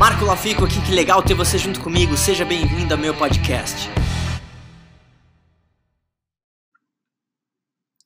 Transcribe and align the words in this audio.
Marco 0.00 0.24
Lafico 0.24 0.64
aqui, 0.64 0.80
que 0.80 0.94
legal 0.94 1.22
ter 1.22 1.34
você 1.34 1.58
junto 1.58 1.78
comigo. 1.78 2.16
Seja 2.16 2.42
bem-vindo 2.42 2.94
ao 2.94 2.98
meu 2.98 3.14
podcast. 3.14 3.86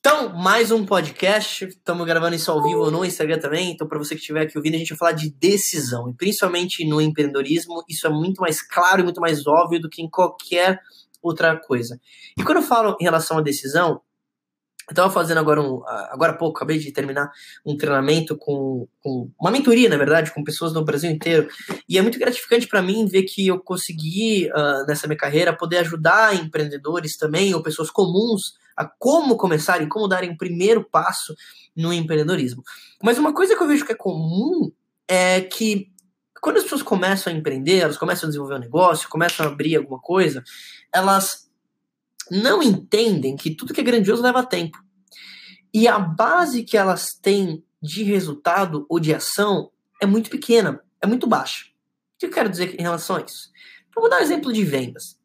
Então, 0.00 0.36
mais 0.36 0.72
um 0.72 0.84
podcast. 0.84 1.66
Estamos 1.66 2.04
gravando 2.04 2.34
isso 2.34 2.50
ao 2.50 2.60
vivo 2.60 2.90
no 2.90 3.04
Instagram 3.04 3.38
também. 3.38 3.70
Então, 3.70 3.86
para 3.86 3.96
você 3.96 4.16
que 4.16 4.20
estiver 4.20 4.40
aqui 4.40 4.58
ouvindo, 4.58 4.74
a 4.74 4.78
gente 4.78 4.88
vai 4.88 4.98
falar 4.98 5.12
de 5.12 5.30
decisão. 5.30 6.10
E 6.10 6.14
principalmente 6.14 6.84
no 6.84 7.00
empreendedorismo, 7.00 7.84
isso 7.88 8.08
é 8.08 8.10
muito 8.10 8.40
mais 8.40 8.60
claro 8.60 9.02
e 9.02 9.04
muito 9.04 9.20
mais 9.20 9.46
óbvio 9.46 9.80
do 9.80 9.88
que 9.88 10.02
em 10.02 10.10
qualquer 10.10 10.80
outra 11.22 11.56
coisa. 11.56 12.00
E 12.36 12.42
quando 12.42 12.56
eu 12.56 12.64
falo 12.64 12.96
em 13.00 13.04
relação 13.04 13.38
à 13.38 13.40
decisão, 13.40 14.00
estava 14.90 15.10
fazendo 15.10 15.38
agora 15.38 15.60
um. 15.60 15.82
Agora 16.10 16.32
há 16.32 16.36
pouco, 16.36 16.56
acabei 16.56 16.78
de 16.78 16.92
terminar 16.92 17.30
um 17.64 17.76
treinamento 17.76 18.36
com, 18.36 18.86
com 19.02 19.30
uma 19.40 19.50
mentoria, 19.50 19.88
na 19.88 19.96
verdade, 19.96 20.32
com 20.32 20.44
pessoas 20.44 20.72
no 20.72 20.84
Brasil 20.84 21.10
inteiro. 21.10 21.48
E 21.88 21.98
é 21.98 22.02
muito 22.02 22.18
gratificante 22.18 22.66
para 22.66 22.82
mim 22.82 23.06
ver 23.06 23.22
que 23.22 23.46
eu 23.46 23.58
consegui, 23.58 24.48
uh, 24.50 24.86
nessa 24.86 25.06
minha 25.06 25.18
carreira, 25.18 25.56
poder 25.56 25.78
ajudar 25.78 26.34
empreendedores 26.34 27.16
também, 27.16 27.54
ou 27.54 27.62
pessoas 27.62 27.90
comuns, 27.90 28.54
a 28.76 28.84
como 28.84 29.36
começarem, 29.36 29.88
como 29.88 30.08
darem 30.08 30.30
o 30.30 30.36
primeiro 30.36 30.84
passo 30.84 31.34
no 31.76 31.92
empreendedorismo. 31.92 32.62
Mas 33.02 33.18
uma 33.18 33.32
coisa 33.32 33.56
que 33.56 33.62
eu 33.62 33.68
vejo 33.68 33.84
que 33.84 33.92
é 33.92 33.96
comum 33.96 34.70
é 35.08 35.40
que 35.40 35.92
quando 36.40 36.58
as 36.58 36.64
pessoas 36.64 36.82
começam 36.82 37.32
a 37.32 37.36
empreender, 37.36 37.78
elas 37.78 37.96
começam 37.96 38.26
a 38.26 38.28
desenvolver 38.28 38.56
um 38.56 38.58
negócio, 38.58 39.08
começam 39.08 39.46
a 39.46 39.48
abrir 39.48 39.76
alguma 39.76 39.98
coisa, 39.98 40.42
elas 40.92 41.43
não 42.30 42.62
entendem 42.62 43.36
que 43.36 43.54
tudo 43.54 43.72
que 43.72 43.80
é 43.80 43.84
grandioso 43.84 44.22
leva 44.22 44.44
tempo. 44.44 44.78
E 45.72 45.88
a 45.88 45.98
base 45.98 46.62
que 46.62 46.76
elas 46.76 47.14
têm 47.20 47.64
de 47.82 48.02
resultado 48.02 48.86
ou 48.88 48.98
de 48.98 49.14
ação 49.14 49.70
é 50.00 50.06
muito 50.06 50.30
pequena, 50.30 50.80
é 51.02 51.06
muito 51.06 51.26
baixa. 51.26 51.66
O 52.14 52.18
que 52.18 52.26
eu 52.26 52.30
quero 52.30 52.48
dizer 52.48 52.78
em 52.78 52.82
relação 52.82 53.16
a 53.16 53.20
isso? 53.20 53.50
Vamos 53.94 54.10
dar 54.10 54.18
um 54.18 54.22
exemplo 54.22 54.52
de 54.52 54.64
vendas. 54.64 55.18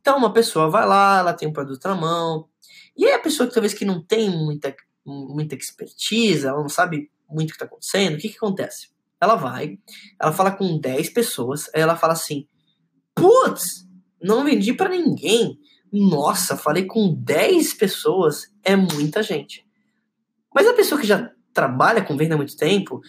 Então, 0.00 0.16
uma 0.16 0.32
pessoa 0.32 0.70
vai 0.70 0.86
lá, 0.86 1.18
ela 1.18 1.34
tem 1.34 1.48
um 1.48 1.52
produto 1.52 1.84
na 1.86 1.94
mão, 1.94 2.48
e 2.96 3.06
aí 3.06 3.12
a 3.12 3.18
pessoa 3.18 3.46
que 3.46 3.54
talvez 3.54 3.74
que 3.74 3.84
não 3.84 4.02
tem 4.02 4.28
muita, 4.28 4.74
muita 5.04 5.54
expertise, 5.54 6.46
ela 6.46 6.60
não 6.60 6.68
sabe 6.68 7.10
muito 7.28 7.50
o 7.50 7.52
que 7.52 7.56
está 7.56 7.64
acontecendo, 7.64 8.14
o 8.14 8.18
que, 8.18 8.28
que 8.28 8.36
acontece? 8.36 8.88
Ela 9.20 9.36
vai, 9.36 9.78
ela 10.20 10.32
fala 10.32 10.50
com 10.50 10.78
10 10.78 11.10
pessoas, 11.10 11.68
aí 11.74 11.80
ela 11.80 11.96
fala 11.96 12.12
assim: 12.12 12.48
Putz, 13.14 13.86
não 14.20 14.44
vendi 14.44 14.72
para 14.72 14.88
ninguém. 14.88 15.58
Nossa, 15.92 16.56
falei 16.56 16.84
com 16.84 17.14
10 17.14 17.74
pessoas, 17.74 18.52
é 18.62 18.76
muita 18.76 19.22
gente. 19.22 19.66
Mas 20.54 20.66
a 20.66 20.74
pessoa 20.74 21.00
que 21.00 21.06
já 21.06 21.30
trabalha 21.52 22.02
com 22.02 22.16
venda 22.16 22.34
há 22.34 22.36
muito 22.36 22.56
tempo, 22.56 23.00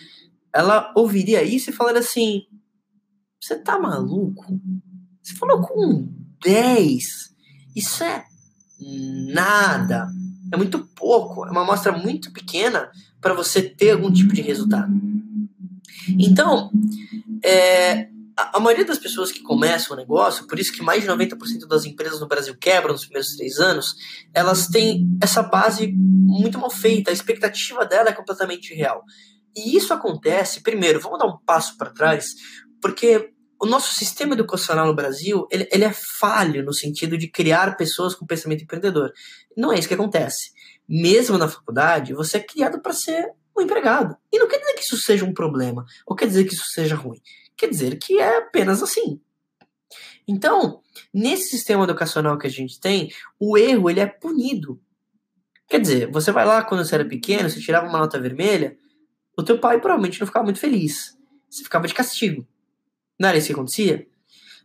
ela 0.53 0.91
ouviria 0.95 1.43
isso 1.43 1.69
e 1.69 1.73
falaria 1.73 1.99
assim: 1.99 2.43
Você 3.39 3.55
tá 3.55 3.77
maluco? 3.79 4.59
Você 5.21 5.35
falou 5.35 5.61
com 5.61 6.07
10. 6.43 7.03
Isso 7.75 8.03
é 8.03 8.25
nada. 9.33 10.07
É 10.51 10.57
muito 10.57 10.79
pouco. 10.95 11.45
É 11.45 11.51
uma 11.51 11.61
amostra 11.61 11.91
muito 11.91 12.31
pequena 12.31 12.89
para 13.21 13.33
você 13.33 13.61
ter 13.61 13.91
algum 13.91 14.11
tipo 14.11 14.33
de 14.33 14.41
resultado. 14.41 14.91
Então, 16.17 16.71
é, 17.43 18.09
a, 18.53 18.59
maioria 18.59 18.85
das 18.85 18.97
pessoas 18.97 19.31
que 19.31 19.41
começam 19.41 19.95
o 19.95 19.99
negócio, 19.99 20.47
por 20.47 20.59
isso 20.59 20.71
que 20.71 20.81
mais 20.81 21.01
de 21.03 21.09
90% 21.09 21.67
das 21.67 21.85
empresas 21.85 22.19
no 22.19 22.27
Brasil 22.27 22.55
quebram 22.59 22.93
nos 22.93 23.03
primeiros 23.03 23.35
três 23.35 23.59
anos, 23.59 23.95
elas 24.33 24.67
têm 24.67 25.07
essa 25.21 25.43
base 25.43 25.91
muito 25.95 26.57
mal 26.57 26.69
feita, 26.69 27.11
a 27.11 27.13
expectativa 27.13 27.85
dela 27.85 28.09
é 28.09 28.13
completamente 28.13 28.73
real. 28.73 29.03
E 29.55 29.75
isso 29.75 29.93
acontece, 29.93 30.61
primeiro, 30.61 30.99
vamos 30.99 31.19
dar 31.19 31.25
um 31.25 31.37
passo 31.45 31.77
para 31.77 31.89
trás, 31.89 32.27
porque 32.81 33.33
o 33.61 33.65
nosso 33.65 33.93
sistema 33.93 34.33
educacional 34.33 34.87
no 34.87 34.95
Brasil, 34.95 35.45
ele, 35.51 35.67
ele 35.71 35.83
é 35.83 35.91
falho 35.91 36.63
no 36.63 36.73
sentido 36.73 37.17
de 37.17 37.29
criar 37.29 37.75
pessoas 37.75 38.15
com 38.15 38.25
pensamento 38.25 38.63
empreendedor. 38.63 39.11
Não 39.57 39.73
é 39.73 39.77
isso 39.77 39.87
que 39.87 39.93
acontece. 39.93 40.51
Mesmo 40.87 41.37
na 41.37 41.49
faculdade, 41.49 42.13
você 42.13 42.37
é 42.37 42.43
criado 42.43 42.81
para 42.81 42.93
ser 42.93 43.27
um 43.57 43.61
empregado. 43.61 44.15
E 44.31 44.39
não 44.39 44.47
quer 44.47 44.59
dizer 44.59 44.73
que 44.73 44.81
isso 44.81 44.97
seja 44.97 45.25
um 45.25 45.33
problema, 45.33 45.85
ou 46.07 46.15
quer 46.15 46.27
dizer 46.27 46.45
que 46.45 46.53
isso 46.53 46.65
seja 46.69 46.95
ruim. 46.95 47.19
Quer 47.59 47.69
dizer 47.69 47.99
que 47.99 48.17
é 48.17 48.37
apenas 48.37 48.81
assim. 48.81 49.19
Então, 50.25 50.79
nesse 51.13 51.49
sistema 51.49 51.83
educacional 51.83 52.37
que 52.37 52.47
a 52.47 52.49
gente 52.49 52.79
tem, 52.79 53.11
o 53.37 53.57
erro 53.57 53.89
ele 53.89 53.99
é 53.99 54.05
punido. 54.05 54.81
Quer 55.67 55.81
dizer, 55.81 56.09
você 56.09 56.31
vai 56.31 56.45
lá 56.45 56.63
quando 56.63 56.85
você 56.85 56.95
era 56.95 57.03
pequeno, 57.03 57.49
você 57.49 57.59
tirava 57.59 57.85
uma 57.85 57.99
nota 57.99 58.17
vermelha, 58.17 58.77
o 59.37 59.43
teu 59.43 59.59
pai 59.59 59.77
provavelmente 59.81 60.21
não 60.21 60.25
ficava 60.25 60.45
muito 60.45 60.59
feliz. 60.59 61.17
Você 61.49 61.61
ficava 61.61 61.85
de 61.85 61.93
castigo. 61.93 62.47
Não 63.19 63.27
era 63.27 63.37
isso 63.37 63.47
que 63.47 63.53
acontecia? 63.53 64.07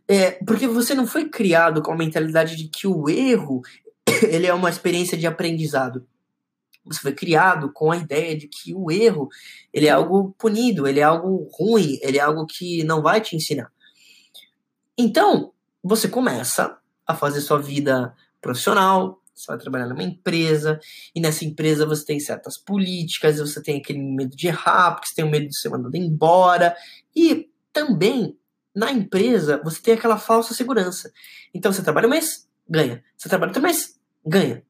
É, 0.07 0.31
porque 0.45 0.65
você 0.65 0.95
não 0.95 1.05
foi 1.05 1.27
criado 1.27 1.81
com 1.81 1.91
a 1.91 1.97
mentalidade 1.97 2.55
de 2.55 2.69
que 2.69 2.87
o 2.87 3.09
erro 3.09 3.61
ele 4.29 4.47
é 4.47 4.53
uma 4.53 4.69
experiência 4.69 5.17
de 5.17 5.27
aprendizado. 5.27 6.07
Você 6.85 6.99
foi 6.99 7.13
criado 7.13 7.71
com 7.73 7.91
a 7.91 7.97
ideia 7.97 8.37
de 8.37 8.47
que 8.47 8.73
o 8.73 8.91
erro 8.91 9.27
ele 9.73 9.87
é 9.87 9.91
algo 9.91 10.35
punido, 10.37 10.87
ele 10.87 10.99
é 10.99 11.03
algo 11.03 11.49
ruim, 11.53 11.99
ele 12.01 12.17
é 12.17 12.21
algo 12.21 12.45
que 12.45 12.83
não 12.83 13.01
vai 13.01 13.19
te 13.19 13.35
ensinar. 13.35 13.71
Então, 14.97 15.51
você 15.83 16.07
começa 16.07 16.77
a 17.05 17.13
fazer 17.13 17.41
sua 17.41 17.59
vida 17.59 18.15
profissional, 18.41 19.21
você 19.33 19.47
vai 19.47 19.57
trabalhar 19.57 19.87
numa 19.87 20.03
empresa, 20.03 20.79
e 21.13 21.19
nessa 21.19 21.43
empresa 21.43 21.85
você 21.85 22.05
tem 22.05 22.19
certas 22.19 22.57
políticas, 22.57 23.39
você 23.39 23.61
tem 23.61 23.77
aquele 23.77 23.99
medo 23.99 24.35
de 24.35 24.47
errar, 24.47 24.93
porque 24.93 25.07
você 25.09 25.15
tem 25.15 25.25
o 25.25 25.29
medo 25.29 25.47
de 25.47 25.59
ser 25.59 25.69
mandado 25.69 25.95
embora, 25.95 26.75
e 27.13 27.49
também 27.73 28.37
na 28.73 28.91
empresa 28.91 29.61
você 29.63 29.81
tem 29.81 29.93
aquela 29.93 30.17
falsa 30.17 30.53
segurança. 30.53 31.11
Então 31.53 31.71
você 31.71 31.81
trabalha 31.81 32.07
um 32.07 32.11
mês, 32.11 32.47
ganha. 32.67 33.03
Você 33.17 33.27
trabalha 33.27 33.49
outro 33.49 33.61
mês, 33.61 33.99
ganha. 34.25 34.63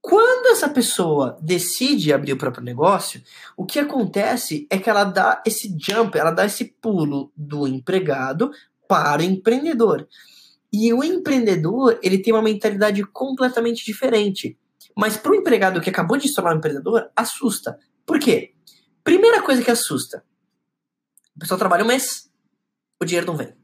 Quando 0.00 0.46
essa 0.46 0.68
pessoa 0.68 1.38
decide 1.42 2.12
abrir 2.12 2.32
o 2.32 2.38
próprio 2.38 2.64
negócio, 2.64 3.22
o 3.56 3.66
que 3.66 3.78
acontece 3.78 4.66
é 4.70 4.78
que 4.78 4.88
ela 4.88 5.04
dá 5.04 5.42
esse 5.44 5.76
jump, 5.78 6.16
ela 6.16 6.30
dá 6.30 6.46
esse 6.46 6.64
pulo 6.64 7.32
do 7.36 7.66
empregado 7.66 8.50
para 8.88 9.20
o 9.20 9.24
empreendedor. 9.24 10.08
E 10.72 10.92
o 10.92 11.02
empreendedor, 11.02 11.98
ele 12.02 12.22
tem 12.22 12.32
uma 12.32 12.42
mentalidade 12.42 13.02
completamente 13.04 13.84
diferente. 13.84 14.58
Mas 14.96 15.16
para 15.16 15.32
o 15.32 15.34
empregado 15.34 15.80
que 15.80 15.90
acabou 15.90 16.16
de 16.16 16.28
se 16.28 16.34
tornar 16.34 16.54
um 16.54 16.58
empreendedor, 16.58 17.10
assusta. 17.14 17.78
Por 18.04 18.18
quê? 18.18 18.54
Primeira 19.04 19.42
coisa 19.42 19.62
que 19.62 19.70
assusta. 19.70 20.24
A 21.36 21.40
pessoa 21.40 21.58
trabalha 21.58 21.84
um 21.84 21.86
mês, 21.86 22.30
o 23.00 23.04
dinheiro 23.04 23.26
não 23.26 23.36
vem. 23.36 23.54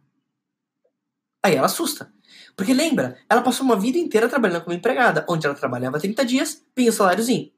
Aí 1.42 1.56
ela 1.56 1.66
assusta. 1.66 2.13
Porque 2.56 2.72
lembra, 2.72 3.18
ela 3.28 3.42
passou 3.42 3.64
uma 3.64 3.78
vida 3.78 3.98
inteira 3.98 4.28
trabalhando 4.28 4.62
como 4.62 4.76
empregada, 4.76 5.24
onde 5.28 5.46
ela 5.46 5.54
trabalhava 5.54 5.98
30 5.98 6.24
dias, 6.24 6.64
vinha 6.76 6.90
o 6.90 6.92
saláriozinho. 6.92 7.50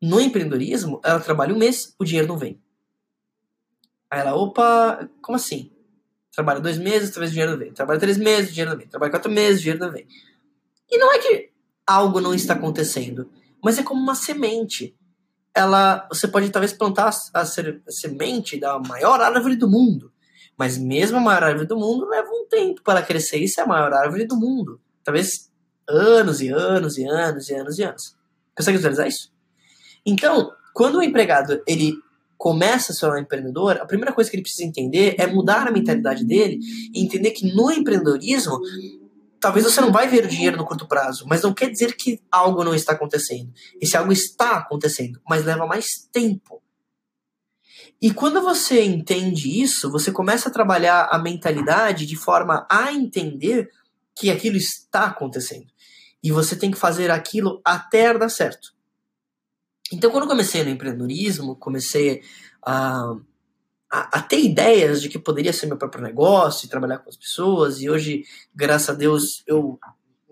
No 0.00 0.20
empreendedorismo, 0.20 1.00
ela 1.04 1.20
trabalha 1.20 1.54
um 1.54 1.58
mês, 1.58 1.94
o 1.98 2.04
dinheiro 2.04 2.28
não 2.28 2.38
vem. 2.38 2.60
Aí 4.10 4.20
ela, 4.20 4.34
opa, 4.34 5.08
como 5.20 5.36
assim? 5.36 5.70
Trabalha 6.34 6.60
dois 6.60 6.78
meses, 6.78 7.10
talvez 7.10 7.30
o 7.30 7.34
dinheiro 7.34 7.52
não 7.52 7.58
vem. 7.58 7.72
Trabalha 7.72 8.00
três 8.00 8.16
meses, 8.16 8.50
o 8.50 8.52
dinheiro 8.52 8.70
não 8.70 8.78
vem. 8.78 8.88
Trabalha 8.88 9.10
quatro 9.10 9.30
meses, 9.30 9.60
o 9.60 9.62
dinheiro 9.62 9.84
não 9.84 9.92
vem. 9.92 10.06
E 10.90 10.98
não 10.98 11.12
é 11.12 11.18
que 11.18 11.50
algo 11.86 12.20
não 12.20 12.34
está 12.34 12.54
acontecendo, 12.54 13.30
mas 13.62 13.78
é 13.78 13.82
como 13.82 14.00
uma 14.00 14.14
semente. 14.14 14.96
Ela, 15.54 16.06
você 16.08 16.26
pode 16.26 16.50
talvez 16.50 16.72
plantar 16.72 17.10
a, 17.34 17.40
a 17.40 17.44
semente 17.44 18.58
da 18.58 18.78
maior 18.78 19.20
árvore 19.20 19.56
do 19.56 19.68
mundo. 19.68 20.11
Mas 20.56 20.78
mesmo 20.78 21.18
a 21.18 21.20
maior 21.20 21.44
árvore 21.44 21.66
do 21.66 21.76
mundo 21.76 22.06
leva 22.08 22.28
um 22.28 22.46
tempo 22.48 22.82
para 22.82 23.02
crescer. 23.02 23.38
Isso 23.38 23.60
é 23.60 23.64
a 23.64 23.66
maior 23.66 23.92
árvore 23.92 24.26
do 24.26 24.36
mundo. 24.36 24.80
Talvez 25.02 25.50
anos 25.88 26.40
e 26.40 26.48
anos 26.48 26.96
e 26.98 27.04
anos 27.04 27.48
e 27.48 27.54
anos 27.54 27.78
e 27.78 27.82
anos. 27.82 28.16
Consegue 28.56 28.76
visualizar 28.76 29.06
isso? 29.06 29.32
Então, 30.04 30.50
quando 30.74 30.98
o 30.98 31.02
empregado 31.02 31.62
ele 31.66 31.94
começa 32.36 32.92
a 32.92 32.94
ser 32.94 33.06
um 33.06 33.16
empreendedor, 33.16 33.76
a 33.76 33.86
primeira 33.86 34.12
coisa 34.12 34.28
que 34.28 34.36
ele 34.36 34.42
precisa 34.42 34.64
entender 34.64 35.14
é 35.18 35.26
mudar 35.26 35.68
a 35.68 35.70
mentalidade 35.70 36.24
dele 36.24 36.58
e 36.92 37.00
entender 37.00 37.30
que 37.30 37.54
no 37.54 37.70
empreendedorismo 37.70 38.58
talvez 39.38 39.64
você 39.64 39.80
não 39.80 39.92
vai 39.92 40.08
ver 40.08 40.24
o 40.24 40.28
dinheiro 40.28 40.56
no 40.56 40.64
curto 40.64 40.86
prazo, 40.86 41.24
mas 41.28 41.42
não 41.42 41.52
quer 41.52 41.68
dizer 41.70 41.96
que 41.96 42.20
algo 42.30 42.64
não 42.64 42.74
está 42.74 42.92
acontecendo. 42.92 43.52
Esse 43.80 43.96
algo 43.96 44.12
está 44.12 44.58
acontecendo, 44.58 45.20
mas 45.28 45.44
leva 45.44 45.66
mais 45.66 45.86
tempo. 46.12 46.62
E 48.02 48.12
quando 48.12 48.42
você 48.42 48.82
entende 48.84 49.62
isso, 49.62 49.88
você 49.88 50.10
começa 50.10 50.48
a 50.48 50.52
trabalhar 50.52 51.08
a 51.08 51.20
mentalidade 51.20 52.04
de 52.04 52.16
forma 52.16 52.66
a 52.68 52.92
entender 52.92 53.70
que 54.16 54.28
aquilo 54.28 54.56
está 54.56 55.04
acontecendo. 55.04 55.68
E 56.20 56.32
você 56.32 56.56
tem 56.56 56.72
que 56.72 56.76
fazer 56.76 57.12
aquilo 57.12 57.60
até 57.64 58.12
dar 58.18 58.28
certo. 58.28 58.74
Então, 59.92 60.10
quando 60.10 60.26
comecei 60.26 60.64
no 60.64 60.70
empreendedorismo, 60.70 61.54
comecei 61.54 62.22
a, 62.60 63.14
a, 63.88 64.18
a, 64.18 64.22
ter 64.22 64.40
ideias 64.40 65.00
de 65.00 65.08
que 65.08 65.18
poderia 65.18 65.52
ser 65.52 65.66
meu 65.66 65.78
próprio 65.78 66.02
negócio, 66.02 66.68
trabalhar 66.68 66.98
com 66.98 67.08
as 67.08 67.16
pessoas, 67.16 67.80
e 67.80 67.88
hoje, 67.88 68.24
graças 68.52 68.88
a 68.88 68.94
Deus, 68.94 69.44
eu 69.46 69.78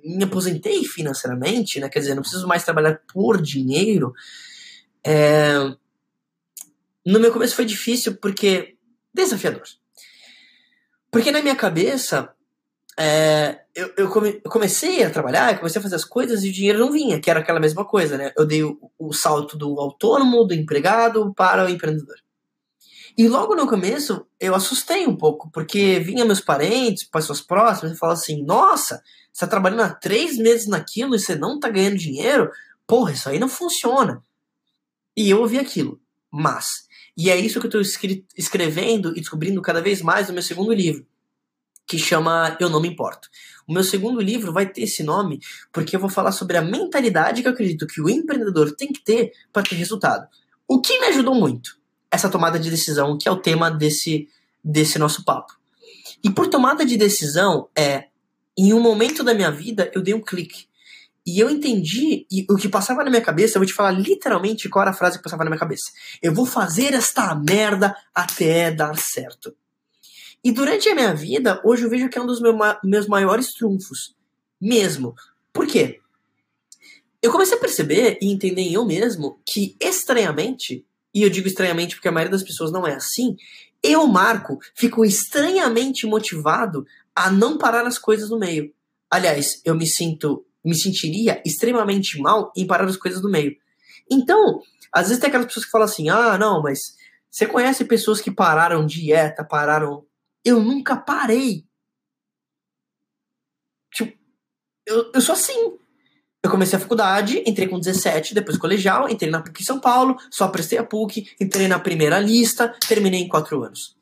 me 0.03 0.25
aposentei 0.25 0.83
financeiramente, 0.85 1.79
né? 1.79 1.89
Quer 1.89 2.01
dizer, 2.01 2.15
não 2.17 2.23
preciso 2.23 2.49
mais 2.49 2.65
trabalhar 2.65 3.01
por 3.13 3.41
dinheiro. 3.41 4.13
É, 5.07 5.55
no 7.05 7.21
meu 7.21 7.33
começo 7.33 7.57
foi 7.57 7.65
difícil 7.65 8.17
porque 8.17 8.77
desafiador. 9.13 9.65
Porque 11.11 11.31
na 11.31 11.43
minha 11.43 11.57
cabeça, 11.57 12.33
é, 12.99 13.63
eu, 13.75 13.93
eu, 13.97 14.09
come, 14.11 14.41
eu, 14.45 14.51
comecei 14.51 15.03
a 15.03 15.11
trabalhar, 15.11 15.59
comecei 15.59 15.81
a 15.81 15.83
fazer 15.83 15.97
as 15.97 16.05
coisas 16.05 16.45
e 16.45 16.51
o 16.51 16.53
dinheiro 16.53 16.79
não 16.79 16.93
vinha, 16.93 17.21
que 17.21 17.31
era 17.31 17.41
aquela 17.41 17.59
mesma 17.59 17.85
coisa, 17.85 18.17
né? 18.17 18.33
Eu 18.37 18.47
dei 18.47 18.63
o, 18.63 18.79
o 18.99 19.13
salto 19.13 19.57
do 19.57 19.81
autônomo, 19.81 20.45
do 20.45 20.55
empregado, 20.55 21.33
para 21.35 21.65
o 21.65 21.69
empreendedor. 21.69 22.17
E 23.19 23.29
logo 23.29 23.55
no 23.57 23.67
começo, 23.67 24.25
eu 24.39 24.55
assustei 24.55 25.07
um 25.07 25.17
pouco, 25.17 25.51
porque 25.51 25.99
vinha 25.99 26.25
meus 26.25 26.41
parentes, 26.41 27.05
pessoas 27.05 27.41
próximas, 27.41 27.93
e 27.93 27.99
falavam 27.99 28.21
assim: 28.21 28.45
Nossa, 28.45 29.03
você 29.33 29.41
tá 29.41 29.47
trabalhando 29.47 29.83
há 29.83 29.91
três 29.91 30.37
meses 30.37 30.67
naquilo 30.67 31.15
e 31.15 31.19
você 31.19 31.35
não 31.35 31.59
tá 31.59 31.69
ganhando 31.69 31.97
dinheiro? 31.97 32.51
Porra, 32.87 33.13
isso 33.13 33.29
aí 33.29 33.39
não 33.39 33.49
funciona. 33.49 34.23
E 35.17 35.31
eu 35.31 35.41
ouvi 35.41 35.59
aquilo. 35.59 36.01
Mas, 36.31 36.87
e 37.17 37.31
é 37.31 37.37
isso 37.37 37.61
que 37.61 37.67
eu 37.67 37.81
estou 37.81 38.27
escrevendo 38.37 39.11
e 39.11 39.21
descobrindo 39.21 39.61
cada 39.63 39.81
vez 39.81 40.03
mais 40.03 40.29
no 40.29 40.35
meu 40.35 40.43
segundo 40.43 40.73
livro, 40.73 41.07
que 41.87 41.99
chama 41.99 42.57
Eu 42.61 42.69
Não 42.69 42.81
Me 42.81 42.89
Importo. 42.89 43.29
O 43.67 43.73
meu 43.73 43.85
segundo 43.85 44.21
livro 44.21 44.53
vai 44.53 44.67
ter 44.67 44.83
esse 44.83 45.03
nome 45.03 45.41
porque 45.73 45.95
eu 45.95 46.01
vou 46.01 46.09
falar 46.09 46.33
sobre 46.33 46.57
a 46.57 46.63
mentalidade 46.63 47.43
que 47.43 47.49
eu 47.49 47.53
acredito 47.53 47.87
que 47.87 48.01
o 48.01 48.09
empreendedor 48.09 48.75
tem 48.75 48.93
que 48.93 49.03
ter 49.03 49.33
para 49.53 49.63
ter 49.63 49.75
resultado. 49.77 50.27
O 50.67 50.81
que 50.81 50.99
me 51.01 51.07
ajudou 51.07 51.35
muito 51.35 51.79
essa 52.11 52.29
tomada 52.29 52.59
de 52.59 52.69
decisão, 52.71 53.17
que 53.17 53.29
é 53.29 53.31
o 53.31 53.37
tema 53.37 53.71
desse, 53.71 54.29
desse 54.63 54.99
nosso 54.99 55.25
papo. 55.25 55.53
E 56.23 56.31
por 56.31 56.49
tomada 56.49 56.85
de 56.85 56.97
decisão 56.97 57.69
é, 57.77 58.09
em 58.59 58.75
um 58.75 58.81
momento 58.81 59.23
da 59.23 59.33
minha 59.33 59.51
vida, 59.51 59.91
eu 59.95 60.03
dei 60.03 60.13
um 60.13 60.21
clique. 60.21 60.67
E 61.27 61.39
eu 61.39 61.51
entendi, 61.51 62.27
e 62.31 62.47
o 62.51 62.57
que 62.57 62.69
passava 62.69 63.05
na 63.05 63.11
minha 63.11 63.23
cabeça, 63.23 63.57
eu 63.57 63.61
vou 63.61 63.67
te 63.67 63.75
falar 63.75 63.91
literalmente 63.91 64.69
qual 64.69 64.83
era 64.83 64.91
a 64.91 64.95
frase 64.95 65.19
que 65.19 65.23
passava 65.23 65.45
na 65.45 65.51
minha 65.51 65.61
cabeça. 65.61 65.91
Eu 66.23 66.35
vou 66.35 66.47
fazer 66.47 66.95
esta 66.95 67.35
merda 67.35 67.95
até 68.15 68.71
dar 68.71 68.97
certo. 68.97 69.55
E 70.43 70.51
durante 70.51 70.89
a 70.89 70.95
minha 70.95 71.15
vida, 71.15 71.61
hoje 71.65 71.85
eu 71.85 71.91
vejo 71.91 72.09
que 72.09 72.19
é 72.19 72.23
um 72.23 72.27
dos 72.27 72.41
meu, 72.41 72.57
meus 72.83 73.07
maiores 73.07 73.53
trunfos. 73.53 74.15
Mesmo. 74.59 75.15
Por 75.53 75.67
quê? 75.67 76.01
Eu 77.23 77.31
comecei 77.31 77.57
a 77.57 77.61
perceber 77.61 78.19
e 78.23 78.33
entender 78.33 78.63
em 78.63 78.73
eu 78.73 78.85
mesmo 78.87 79.39
que, 79.47 79.77
estranhamente, 79.79 80.87
e 81.15 81.23
eu 81.23 81.29
digo 81.29 81.47
estranhamente 81.47 81.95
porque 81.95 82.09
a 82.09 82.13
maioria 82.13 82.33
das 82.33 82.43
pessoas 82.43 82.73
não 82.73 82.87
é 82.87 82.95
assim, 82.95 83.37
eu, 83.83 84.07
Marco, 84.07 84.59
fico 84.75 85.05
estranhamente 85.05 86.07
motivado 86.07 86.87
a 87.15 87.31
não 87.31 87.59
parar 87.59 87.87
as 87.87 87.99
coisas 87.99 88.31
no 88.31 88.39
meio. 88.39 88.73
Aliás, 89.11 89.61
eu 89.65 89.75
me 89.75 89.87
sinto, 89.87 90.47
me 90.65 90.75
sentiria 90.75 91.43
extremamente 91.45 92.21
mal 92.21 92.53
em 92.57 92.67
parar 92.67 92.85
as 92.85 92.97
coisas 92.97 93.23
no 93.23 93.31
meio. 93.31 93.57
Então, 94.11 94.63
às 94.93 95.09
vezes 95.09 95.21
tem 95.21 95.29
aquelas 95.29 95.47
pessoas 95.47 95.65
que 95.65 95.71
falam 95.71 95.87
assim: 95.87 96.09
ah, 96.09 96.37
não, 96.37 96.63
mas 96.63 96.97
você 97.31 97.47
conhece 97.47 97.85
pessoas 97.85 98.21
que 98.21 98.31
pararam 98.31 98.87
dieta, 98.87 99.45
pararam. 99.45 100.05
Eu 100.45 100.61
nunca 100.61 100.97
parei. 100.97 101.65
Tipo, 103.93 104.19
eu, 104.87 105.11
eu 105.15 105.21
sou 105.21 105.35
assim. 105.35 105.79
Eu 106.43 106.51
comecei 106.51 106.79
a 106.79 106.81
faculdade, 106.81 107.43
entrei 107.47 107.69
com 107.69 107.79
17, 107.79 108.35
depois 108.35 108.57
colegial, 108.57 109.11
entrei 109.11 109.31
na 109.31 109.43
PUC 109.43 109.63
São 109.63 109.79
Paulo, 109.79 110.17
só 110.31 110.49
prestei 110.49 110.79
a 110.79 110.85
PUC, 110.85 111.37
entrei 111.39 111.69
na 111.69 111.79
primeira 111.79 112.19
lista, 112.19 112.75
terminei 112.89 113.21
em 113.21 113.29
4 113.29 113.63
anos. 113.63 113.95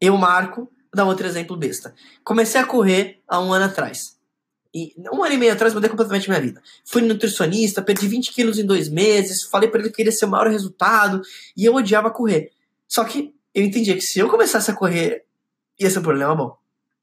Eu, 0.00 0.16
Marco, 0.16 0.70
dar 0.94 1.06
outro 1.06 1.26
exemplo 1.26 1.56
besta. 1.56 1.92
Comecei 2.22 2.60
a 2.60 2.64
correr 2.64 3.20
há 3.26 3.40
um 3.40 3.52
ano 3.52 3.64
atrás. 3.64 4.17
E 4.74 4.94
um 5.12 5.24
ano 5.24 5.34
e 5.34 5.38
meio 5.38 5.52
atrás 5.52 5.72
mudei 5.72 5.88
completamente 5.88 6.28
minha 6.28 6.40
vida. 6.40 6.62
Fui 6.84 7.00
nutricionista, 7.02 7.82
perdi 7.82 8.06
20 8.06 8.32
quilos 8.32 8.58
em 8.58 8.66
dois 8.66 8.88
meses, 8.88 9.44
falei 9.44 9.68
para 9.68 9.80
ele 9.80 9.88
que 9.90 9.96
queria 9.96 10.12
ser 10.12 10.26
o 10.26 10.28
maior 10.28 10.48
resultado, 10.48 11.22
e 11.56 11.64
eu 11.64 11.74
odiava 11.74 12.10
correr. 12.10 12.52
Só 12.86 13.04
que 13.04 13.34
eu 13.54 13.64
entendi 13.64 13.94
que 13.94 14.02
se 14.02 14.18
eu 14.18 14.28
começasse 14.28 14.70
a 14.70 14.74
correr, 14.74 15.24
ia 15.78 15.90
ser 15.90 16.00
um 16.00 16.02
problema 16.02 16.34
bom. 16.34 16.56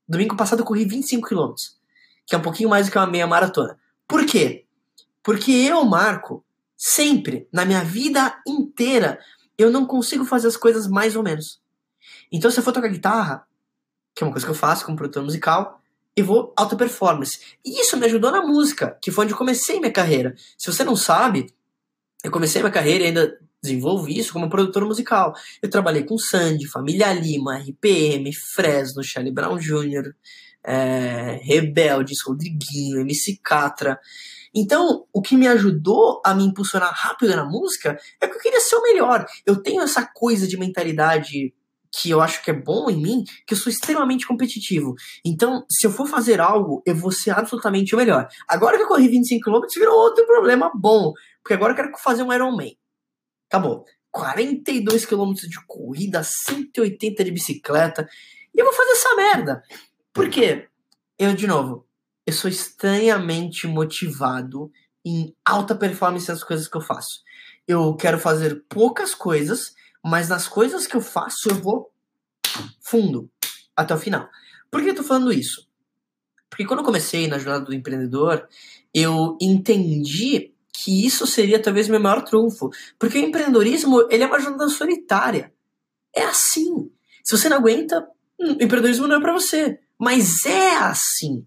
Domingo 0.08 0.36
passado 0.36 0.60
eu 0.60 0.66
corri 0.66 0.86
25 0.86 1.28
quilômetros 1.28 1.76
que 2.26 2.34
é 2.34 2.38
um 2.38 2.42
pouquinho 2.42 2.70
mais 2.70 2.88
do 2.88 2.92
que 2.92 2.98
uma 2.98 3.08
meia 3.08 3.28
maratona. 3.28 3.78
Por 4.08 4.26
quê? 4.26 4.66
Porque 5.22 5.52
eu, 5.52 5.84
Marco, 5.86 6.44
sempre, 6.76 7.48
na 7.52 7.66
minha 7.66 7.84
vida 7.84 8.42
inteira, 8.48 9.20
eu 9.58 9.72
não 9.72 9.86
consigo 9.86 10.26
fazer 10.26 10.48
as 10.48 10.58
coisas 10.58 10.88
mais 10.88 11.16
ou 11.16 11.24
menos. 11.24 11.62
Então, 12.32 12.50
se 12.50 12.60
eu 12.60 12.64
for 12.64 12.72
tocar 12.72 12.88
guitarra, 12.88 13.48
que 14.14 14.24
é 14.24 14.28
uma 14.28 14.34
coisa 14.34 14.46
que 14.46 14.52
eu 14.52 14.56
faço 14.56 14.86
como 14.86 14.98
produtor 14.98 15.24
musical, 15.24 15.82
eu 16.16 16.26
vou 16.26 16.54
alta 16.56 16.76
performance. 16.76 17.40
E 17.64 17.82
isso 17.82 17.98
me 17.98 18.06
ajudou 18.06 18.32
na 18.32 18.42
música, 18.42 18.98
que 19.02 19.12
foi 19.12 19.26
onde 19.26 19.34
eu 19.34 19.38
comecei 19.38 19.80
minha 19.80 19.92
carreira. 19.92 20.34
Se 20.58 20.72
você 20.72 20.84
não 20.84 20.96
sabe, 20.96 21.48
eu 22.24 22.32
comecei 22.32 22.62
minha 22.62 22.72
carreira 22.72 23.04
e 23.04 23.08
ainda 23.08 23.38
desenvolvo 23.62 24.08
isso 24.08 24.32
como 24.32 24.50
produtor 24.50 24.86
musical. 24.86 25.34
Eu 25.62 25.70
trabalhei 25.70 26.04
com 26.04 26.18
Sandy, 26.18 26.68
Família 26.68 27.12
Lima, 27.12 27.58
RPM, 27.58 28.32
Fresno, 28.34 29.04
Charlie 29.04 29.34
Brown 29.34 29.58
Jr., 29.58 30.14
é, 30.64 31.40
Rebeldes, 31.44 32.24
Rodriguinho, 32.26 33.02
MC 33.02 33.40
Catra. 33.44 34.00
Então, 34.54 35.06
o 35.14 35.22
que 35.22 35.36
me 35.36 35.48
ajudou 35.48 36.22
a 36.26 36.34
me 36.34 36.44
impulsionar 36.46 36.94
rápido 36.94 37.36
na 37.36 37.46
música 37.46 38.00
é 38.22 38.28
que 38.28 38.36
eu 38.36 38.40
queria 38.40 38.62
ser 38.62 38.78
o 38.78 38.82
melhor. 38.82 39.26
Eu 39.46 39.62
tenho 39.62 39.82
essa 39.82 40.06
coisa 40.06 40.48
de 40.48 40.58
mentalidade 40.58 41.54
que 42.02 42.10
eu 42.10 42.22
acho 42.22 42.44
que 42.44 42.52
é 42.52 42.54
bom 42.54 42.90
em 42.90 42.98
mim, 42.98 43.24
que 43.48 43.54
eu 43.54 43.58
sou 43.58 43.72
extremamente 43.72 44.28
competitivo. 44.28 44.96
Então, 45.24 45.66
se 45.70 45.88
eu 45.88 45.92
for 45.92 46.08
fazer 46.08 46.42
algo, 46.42 46.84
eu 46.86 46.96
vou 46.96 47.12
ser 47.12 47.32
absolutamente 47.32 47.96
o 47.96 47.98
melhor. 47.98 48.28
Agora 48.48 48.78
que 48.78 48.84
eu 48.84 48.88
corri 48.88 49.08
25 49.08 49.44
km, 49.44 49.62
virou 49.76 49.96
outro 49.96 50.26
problema 50.26 50.72
bom, 50.76 51.14
porque 51.42 51.54
agora 51.54 51.72
eu 51.72 51.76
quero 51.76 51.98
fazer 51.98 52.24
um 52.24 52.34
Ironman. 52.34 52.76
Acabou. 53.50 53.86
42 54.12 55.06
km 55.06 55.34
de 55.34 55.66
corrida, 55.68 56.22
180 56.24 57.24
de 57.24 57.32
bicicleta, 57.32 58.08
e 58.54 58.60
eu 58.60 58.66
vou 58.66 58.74
fazer 58.74 58.92
essa 58.92 59.16
merda. 59.16 59.64
Por 60.14 60.30
quê? 60.30 60.68
Eu, 61.20 61.36
de 61.36 61.46
novo, 61.46 61.86
eu 62.26 62.34
sou 62.34 62.50
estranhamente 62.50 63.68
motivado 63.68 64.72
em 65.06 65.36
alta 65.46 65.76
performance 65.76 66.30
nas 66.30 66.44
coisas 66.44 66.68
que 66.68 66.76
eu 66.78 66.82
faço. 66.82 67.22
Eu 67.68 67.96
quero 67.96 68.18
fazer 68.18 68.64
poucas 68.70 69.14
coisas, 69.14 69.75
mas 70.06 70.30
nas 70.30 70.48
coisas 70.48 70.86
que 70.86 70.96
eu 70.96 71.02
faço 71.02 71.50
eu 71.50 71.56
vou 71.56 71.92
fundo 72.80 73.28
até 73.76 73.96
o 73.96 73.98
final. 73.98 74.30
Por 74.70 74.84
que 74.84 74.90
eu 74.92 74.96
tô 74.96 75.04
falando 75.04 75.34
isso? 75.34 75.68
Porque 76.48 76.64
quando 76.64 76.82
eu 76.82 76.86
comecei 76.86 77.28
na 77.28 77.40
jornada 77.40 77.66
do 77.66 77.74
empreendedor, 77.74 78.48
eu 78.94 79.36
entendi 79.42 80.54
que 80.72 81.06
isso 81.06 81.26
seria 81.26 81.60
talvez 81.60 81.88
meu 81.88 82.00
maior 82.00 82.22
trunfo. 82.22 82.70
Porque 83.00 83.18
o 83.18 83.22
empreendedorismo, 83.22 84.08
ele 84.12 84.24
é 84.24 84.28
uma 84.28 84.40
jornada 84.40 84.70
solitária. 84.70 85.52
É 86.16 86.24
assim. 86.24 86.92
Se 87.24 87.36
você 87.36 87.50
não 87.50 87.58
aguenta, 87.58 88.08
hum, 88.40 88.52
empreendedorismo 88.52 89.08
não 89.08 89.18
é 89.18 89.22
para 89.22 89.34
você. 89.34 89.80
Mas 90.00 90.46
é 90.46 90.78
assim. 90.78 91.44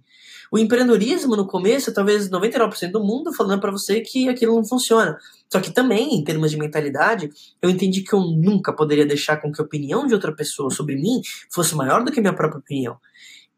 O 0.51 0.59
empreendedorismo, 0.59 1.37
no 1.37 1.47
começo, 1.47 1.93
talvez 1.93 2.31
99% 2.31 2.91
do 2.91 3.05
mundo 3.05 3.33
falando 3.33 3.61
para 3.61 3.71
você 3.71 4.01
que 4.01 4.29
aquilo 4.29 4.55
não 4.57 4.65
funciona. 4.65 5.19
Só 5.51 5.61
que 5.61 5.71
também, 5.71 6.15
em 6.15 6.25
termos 6.25 6.51
de 6.51 6.57
mentalidade, 6.57 7.31
eu 7.61 7.69
entendi 7.69 8.03
que 8.03 8.15
eu 8.15 8.21
nunca 8.21 8.73
poderia 8.73 9.07
deixar 9.07 9.37
com 9.39 9.53
que 9.53 9.61
a 9.61 9.65
opinião 9.65 10.07
de 10.07 10.15
outra 10.15 10.35
pessoa 10.35 10.71
sobre 10.71 10.97
mim 10.97 11.21
fosse 11.51 11.75
maior 11.75 12.03
do 12.03 12.11
que 12.11 12.19
a 12.19 12.23
minha 12.23 12.35
própria 12.35 12.61
opinião. 12.61 12.97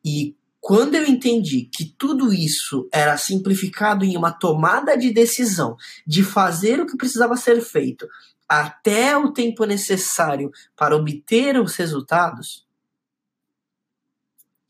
E 0.05 0.35
quando 0.61 0.95
eu 0.95 1.07
entendi 1.07 1.69
que 1.73 1.85
tudo 1.97 2.33
isso 2.33 2.89
era 2.93 3.17
simplificado 3.17 4.05
em 4.05 4.17
uma 4.17 4.31
tomada 4.31 4.97
de 4.97 5.13
decisão 5.13 5.77
de 6.07 6.23
fazer 6.23 6.81
o 6.81 6.87
que 6.87 6.97
precisava 6.97 7.37
ser 7.37 7.61
feito 7.63 8.07
até 8.49 9.17
o 9.17 9.33
tempo 9.33 9.65
necessário 9.65 10.51
para 10.77 10.97
obter 10.97 11.59
os 11.61 11.77
resultados, 11.77 12.67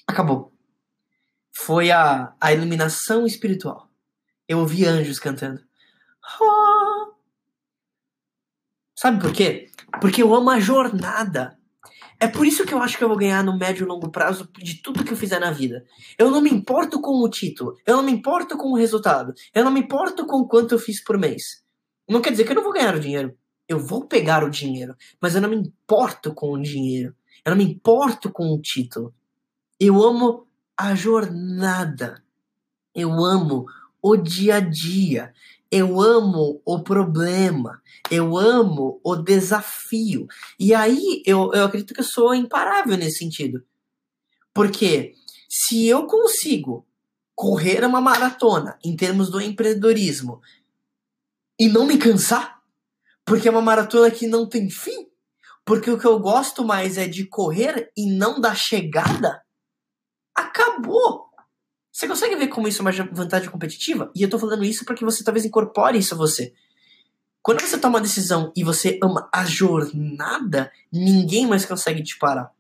acabou. 0.07 0.53
Foi 1.63 1.91
a, 1.91 2.35
a 2.41 2.55
iluminação 2.55 3.27
espiritual. 3.27 3.91
Eu 4.49 4.61
ouvi 4.61 4.87
anjos 4.87 5.19
cantando. 5.19 5.61
Sabe 8.99 9.21
por 9.21 9.31
quê? 9.31 9.71
Porque 10.01 10.23
eu 10.23 10.35
amo 10.35 10.49
a 10.49 10.59
jornada. 10.59 11.59
É 12.19 12.27
por 12.27 12.47
isso 12.47 12.65
que 12.65 12.73
eu 12.73 12.81
acho 12.81 12.97
que 12.97 13.05
eu 13.05 13.09
vou 13.09 13.17
ganhar 13.17 13.45
no 13.45 13.59
médio 13.59 13.85
e 13.85 13.87
longo 13.87 14.11
prazo 14.11 14.49
de 14.57 14.83
tudo 14.83 15.05
que 15.05 15.13
eu 15.13 15.17
fizer 15.17 15.39
na 15.39 15.51
vida. 15.51 15.85
Eu 16.19 16.31
não 16.31 16.41
me 16.41 16.51
importo 16.51 16.99
com 16.99 17.23
o 17.23 17.29
título, 17.29 17.77
eu 17.87 17.97
não 17.99 18.03
me 18.03 18.13
importo 18.13 18.57
com 18.57 18.73
o 18.73 18.77
resultado, 18.77 19.35
eu 19.55 19.63
não 19.63 19.71
me 19.71 19.81
importo 19.81 20.27
com 20.27 20.47
quanto 20.47 20.75
eu 20.75 20.79
fiz 20.79 21.05
por 21.05 21.19
mês. 21.19 21.63
Não 22.09 22.23
quer 22.23 22.31
dizer 22.31 22.45
que 22.45 22.53
eu 22.53 22.57
não 22.57 22.63
vou 22.63 22.73
ganhar 22.73 22.95
o 22.95 23.01
dinheiro. 23.01 23.37
Eu 23.69 23.79
vou 23.79 24.07
pegar 24.07 24.43
o 24.43 24.51
dinheiro, 24.51 24.97
mas 25.21 25.35
eu 25.35 25.43
não 25.43 25.51
me 25.51 25.57
importo 25.57 26.33
com 26.35 26.53
o 26.53 26.63
dinheiro. 26.63 27.15
Eu 27.45 27.51
não 27.51 27.59
me 27.59 27.65
importo 27.65 28.31
com 28.31 28.49
o 28.49 28.61
título. 28.61 29.15
Eu 29.79 30.03
amo 30.03 30.50
a 30.81 30.95
jornada. 30.95 32.23
Eu 32.95 33.13
amo 33.23 33.67
o 34.01 34.17
dia 34.17 34.57
a 34.57 34.61
dia. 34.61 35.35
Eu 35.71 36.01
amo 36.01 36.63
o 36.65 36.83
problema. 36.83 37.83
Eu 38.11 38.37
amo 38.37 38.99
o 39.05 39.15
desafio. 39.15 40.27
E 40.59 40.75
aí 40.75 41.23
eu, 41.27 41.53
eu 41.53 41.67
acredito 41.67 41.93
que 41.93 42.01
eu 42.01 42.05
sou 42.05 42.35
imparável 42.35 42.97
nesse 42.97 43.19
sentido. 43.19 43.63
Porque 44.55 45.15
se 45.49 45.87
eu 45.87 46.07
consigo 46.07 46.87
correr 47.35 47.85
uma 47.85 48.01
maratona 48.01 48.79
em 48.83 48.97
termos 48.97 49.31
do 49.31 49.41
empreendedorismo 49.41 50.41
e 51.59 51.69
não 51.69 51.87
me 51.87 51.99
cansar, 51.99 52.59
porque 53.25 53.49
é 53.49 53.51
uma 53.51 53.63
maratona 53.63 54.11
que 54.11 54.27
não 54.27 54.49
tem 54.49 54.71
fim, 54.71 55.09
porque 55.63 55.91
o 55.91 55.99
que 55.99 56.07
eu 56.07 56.19
gosto 56.19 56.65
mais 56.65 56.97
é 56.97 57.07
de 57.07 57.27
correr 57.27 57.93
e 57.97 58.11
não 58.11 58.41
da 58.41 58.55
chegada, 58.55 59.43
acabou. 60.35 61.31
Você 61.93 62.07
consegue 62.09 62.37
ver 62.37 62.49
como 62.49 62.69
isso 62.69 62.81
é 62.81 62.85
uma 62.85 63.09
vantagem 63.13 63.51
competitiva? 63.51 64.11
E 64.15 64.23
eu 64.23 64.31
tô 64.31 64.39
falando 64.39 64.65
isso 64.65 64.85
para 64.85 64.95
que 64.95 65.05
você 65.05 65.25
talvez 65.25 65.45
incorpore 65.45 65.99
isso 65.99 66.15
a 66.15 66.19
você. 66.19 66.53
Quando 67.43 67.61
você 67.61 67.79
toma 67.79 67.97
uma 67.97 68.03
decisão 68.03 68.53
e 68.57 68.63
você 68.63 68.99
ama 69.03 69.29
a 69.33 69.45
jornada, 69.45 70.71
ninguém 70.93 71.47
mais 71.47 71.65
consegue 71.65 72.03
te 72.03 72.19
parar. 72.19 72.53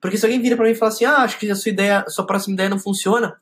Porque 0.00 0.16
se 0.16 0.24
alguém 0.24 0.40
vira 0.40 0.56
para 0.56 0.66
mim 0.66 0.72
e 0.72 0.76
fala 0.76 0.92
assim: 0.92 1.04
"Ah, 1.04 1.18
acho 1.18 1.38
que 1.38 1.50
a 1.50 1.56
sua 1.56 1.70
ideia, 1.70 2.00
a 2.00 2.10
sua 2.10 2.26
próxima 2.26 2.54
ideia 2.54 2.70
não 2.70 2.78
funciona", 2.78 3.40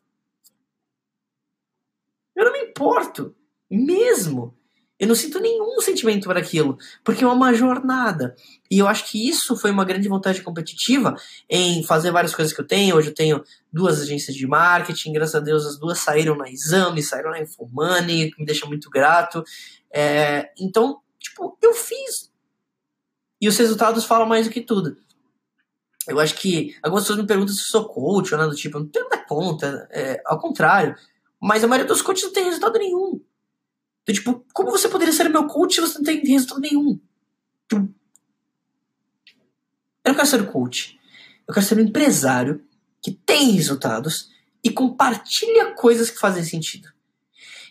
eu 2.34 2.44
não 2.44 2.52
me 2.52 2.62
importo, 2.62 3.34
mesmo. 3.70 4.57
Eu 4.98 5.06
não 5.06 5.14
sinto 5.14 5.38
nenhum 5.38 5.80
sentimento 5.80 6.26
para 6.26 6.40
aquilo, 6.40 6.76
porque 7.04 7.22
é 7.22 7.26
uma 7.26 7.54
jornada. 7.54 8.34
E 8.68 8.80
eu 8.80 8.88
acho 8.88 9.08
que 9.08 9.28
isso 9.28 9.56
foi 9.56 9.70
uma 9.70 9.84
grande 9.84 10.08
vantagem 10.08 10.42
competitiva 10.42 11.14
em 11.48 11.84
fazer 11.84 12.10
várias 12.10 12.34
coisas 12.34 12.52
que 12.52 12.60
eu 12.60 12.66
tenho. 12.66 12.96
Hoje 12.96 13.10
eu 13.10 13.14
tenho 13.14 13.44
duas 13.72 14.00
agências 14.00 14.36
de 14.36 14.46
marketing, 14.46 15.12
graças 15.12 15.36
a 15.36 15.40
Deus 15.40 15.64
as 15.64 15.78
duas 15.78 16.00
saíram 16.00 16.36
na 16.36 16.50
Exame, 16.50 17.00
saíram 17.00 17.30
na 17.30 17.40
Infomani, 17.40 18.32
que 18.32 18.40
me 18.40 18.46
deixa 18.46 18.66
muito 18.66 18.90
grato. 18.90 19.44
É, 19.92 20.50
então, 20.58 21.00
tipo, 21.20 21.56
eu 21.62 21.72
fiz. 21.74 22.32
E 23.40 23.48
os 23.48 23.56
resultados 23.56 24.04
falam 24.04 24.26
mais 24.26 24.48
do 24.48 24.52
que 24.52 24.60
tudo. 24.60 24.96
Eu 26.08 26.18
acho 26.18 26.34
que 26.34 26.76
algumas 26.82 27.04
pessoas 27.04 27.20
me 27.20 27.26
perguntam 27.26 27.54
se 27.54 27.62
sou 27.64 27.86
coach 27.86 28.32
ou 28.32 28.38
nada 28.38 28.50
do 28.50 28.56
tipo. 28.56 28.78
Eu 28.78 28.80
não 28.80 28.88
tenho 28.88 29.08
nada 29.08 29.24
conta, 29.28 29.88
é, 29.92 30.20
ao 30.26 30.40
contrário. 30.40 30.96
Mas 31.40 31.62
a 31.62 31.68
maioria 31.68 31.86
dos 31.86 32.02
coaches 32.02 32.24
não 32.24 32.32
tem 32.32 32.44
resultado 32.46 32.76
nenhum. 32.78 33.20
Então, 34.08 34.14
tipo, 34.14 34.44
como 34.54 34.70
você 34.70 34.88
poderia 34.88 35.12
ser 35.12 35.28
meu 35.28 35.46
coach 35.46 35.74
se 35.74 35.80
você 35.82 35.98
não 35.98 36.04
tem 36.04 36.24
resultado 36.24 36.62
nenhum? 36.62 36.98
Tipo, 37.68 37.94
eu 40.02 40.08
não 40.08 40.14
quero 40.14 40.26
ser 40.26 40.50
coach. 40.50 40.98
Eu 41.46 41.52
quero 41.52 41.66
ser 41.66 41.76
um 41.76 41.82
empresário 41.82 42.64
que 43.02 43.12
tem 43.12 43.50
resultados 43.50 44.30
e 44.64 44.70
compartilha 44.70 45.74
coisas 45.74 46.10
que 46.10 46.18
fazem 46.18 46.42
sentido. 46.42 46.88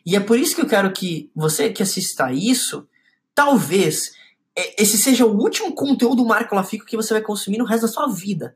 E 0.06 0.15
é 0.15 0.20
por 0.20 0.38
isso 0.38 0.56
que 0.56 0.62
eu 0.62 0.67
quero 0.67 0.94
que 0.94 1.32
você 1.36 1.72
que 1.72 1.82
assista 1.82 2.27
a 2.27 2.34
isso, 2.34 2.88
talvez 3.34 4.12
é, 4.56 4.82
esse 4.82 4.98
seja 4.98 5.25
o 5.25 5.36
último 5.36 5.74
conteúdo 5.74 6.24
Marco 6.24 6.56
Lafico 6.56 6.86
que 6.86 6.96
você 6.96 7.13
vai 7.15 7.22
consumir 7.22 7.58
no 7.58 7.65
resto 7.65 7.88
da 7.88 7.91
sua 7.91 8.08
vida. 8.08 8.56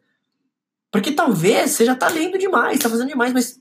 Porque 0.92 1.12
talvez 1.12 1.72
você 1.72 1.86
já 1.86 1.96
tá 1.96 2.10
lendo 2.10 2.38
demais, 2.38 2.80
tá 2.80 2.90
fazendo 2.90 3.10
demais, 3.10 3.34
mas 3.34 3.60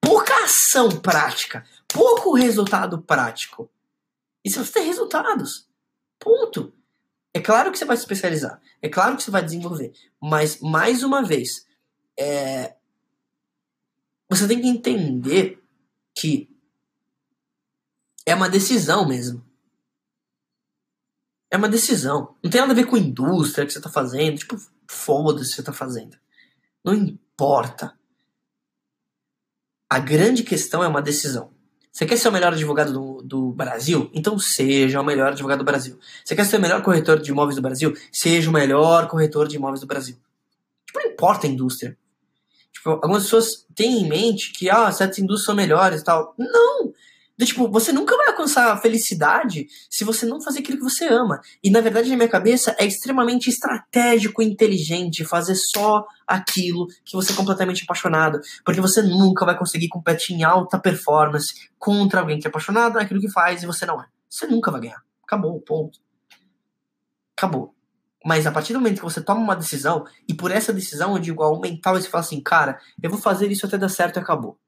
pouca 0.00 0.34
ação 0.44 0.88
prática, 1.00 1.64
pouco 1.92 2.34
resultado 2.34 3.00
prático. 3.02 3.70
E 4.44 4.50
você 4.50 4.72
tem 4.72 4.86
resultados, 4.86 5.68
ponto. 6.18 6.72
É 7.34 7.40
claro 7.40 7.70
que 7.70 7.78
você 7.78 7.84
vai 7.84 7.96
se 7.96 8.02
especializar, 8.02 8.60
é 8.80 8.88
claro 8.88 9.16
que 9.16 9.22
você 9.22 9.30
vai 9.30 9.42
desenvolver, 9.42 9.92
mas 10.20 10.60
mais 10.60 11.02
uma 11.02 11.22
vez, 11.22 11.66
é... 12.18 12.76
você 14.28 14.46
tem 14.46 14.60
que 14.60 14.68
entender 14.68 15.62
que 16.14 16.50
é 18.26 18.34
uma 18.34 18.48
decisão 18.48 19.06
mesmo. 19.06 19.44
É 21.50 21.56
uma 21.56 21.68
decisão. 21.68 22.34
Não 22.42 22.50
tem 22.50 22.60
nada 22.60 22.72
a 22.72 22.76
ver 22.76 22.86
com 22.86 22.96
a 22.96 22.98
indústria 22.98 23.66
que 23.66 23.72
você 23.72 23.78
está 23.78 23.90
fazendo. 23.90 24.38
Tipo, 24.38 24.56
foda-se 24.88 25.44
o 25.44 25.50
que 25.50 25.54
você 25.56 25.60
está 25.60 25.72
fazendo. 25.72 26.16
Não 26.82 26.94
importa. 26.94 27.98
A 29.90 29.98
grande 29.98 30.42
questão 30.44 30.82
é 30.82 30.88
uma 30.88 31.02
decisão. 31.02 31.52
Você 31.92 32.06
quer 32.06 32.16
ser 32.16 32.28
o 32.28 32.32
melhor 32.32 32.54
advogado 32.54 32.90
do, 32.90 33.22
do 33.22 33.52
Brasil? 33.52 34.10
Então 34.14 34.38
seja 34.38 34.98
o 34.98 35.04
melhor 35.04 35.32
advogado 35.32 35.58
do 35.58 35.64
Brasil. 35.64 35.98
Você 36.24 36.34
quer 36.34 36.46
ser 36.46 36.56
o 36.56 36.60
melhor 36.60 36.82
corretor 36.82 37.20
de 37.20 37.30
imóveis 37.30 37.56
do 37.56 37.60
Brasil? 37.60 37.94
Seja 38.10 38.48
o 38.48 38.52
melhor 38.52 39.06
corretor 39.08 39.46
de 39.46 39.56
imóveis 39.56 39.80
do 39.80 39.86
Brasil. 39.86 40.16
Tipo, 40.86 41.00
não 41.00 41.10
importa 41.12 41.46
a 41.46 41.50
indústria. 41.50 41.96
Tipo, 42.72 42.90
algumas 42.92 43.24
pessoas 43.24 43.66
têm 43.74 44.00
em 44.00 44.08
mente 44.08 44.52
que 44.52 44.70
ah, 44.70 44.90
certas 44.90 45.18
indústrias 45.18 45.44
são 45.44 45.54
melhores 45.54 46.00
e 46.00 46.04
tal. 46.04 46.34
Não! 46.38 46.94
Tipo, 47.38 47.68
você 47.68 47.92
nunca 47.92 48.16
vai 48.16 48.28
alcançar 48.28 48.72
a 48.72 48.76
felicidade 48.76 49.66
se 49.90 50.04
você 50.04 50.24
não 50.24 50.40
fazer 50.40 50.60
aquilo 50.60 50.78
que 50.78 50.84
você 50.84 51.06
ama. 51.06 51.40
E 51.62 51.70
na 51.70 51.80
verdade, 51.80 52.10
na 52.10 52.16
minha 52.16 52.28
cabeça, 52.28 52.76
é 52.78 52.86
extremamente 52.86 53.48
estratégico 53.48 54.42
e 54.42 54.46
inteligente 54.46 55.24
fazer 55.24 55.56
só 55.56 56.06
aquilo 56.26 56.86
que 57.04 57.16
você 57.16 57.32
é 57.32 57.36
completamente 57.36 57.82
apaixonado. 57.82 58.40
Porque 58.64 58.80
você 58.80 59.02
nunca 59.02 59.44
vai 59.44 59.58
conseguir 59.58 59.88
competir 59.88 60.36
em 60.36 60.44
alta 60.44 60.78
performance 60.78 61.68
contra 61.78 62.20
alguém 62.20 62.38
que 62.38 62.46
é 62.46 62.50
apaixonado 62.50 62.94
naquilo 62.94 63.20
que 63.20 63.30
faz 63.30 63.62
e 63.62 63.66
você 63.66 63.84
não 63.86 64.00
é. 64.00 64.06
Você 64.28 64.46
nunca 64.46 64.70
vai 64.70 64.82
ganhar. 64.82 65.02
Acabou, 65.24 65.60
ponto. 65.60 65.98
Acabou. 67.36 67.74
Mas 68.24 68.46
a 68.46 68.52
partir 68.52 68.72
do 68.72 68.78
momento 68.78 68.98
que 68.98 69.04
você 69.04 69.20
toma 69.20 69.40
uma 69.40 69.56
decisão, 69.56 70.04
e 70.28 70.34
por 70.34 70.50
essa 70.50 70.72
decisão 70.72 71.14
eu 71.14 71.18
digo 71.18 71.42
ao 71.42 71.60
mental, 71.60 71.96
você 71.96 72.08
fala 72.08 72.22
assim, 72.22 72.40
cara, 72.40 72.78
eu 73.02 73.10
vou 73.10 73.18
fazer 73.18 73.50
isso 73.50 73.66
até 73.66 73.76
dar 73.76 73.88
certo 73.88 74.18
e 74.18 74.20
acabou. 74.20 74.58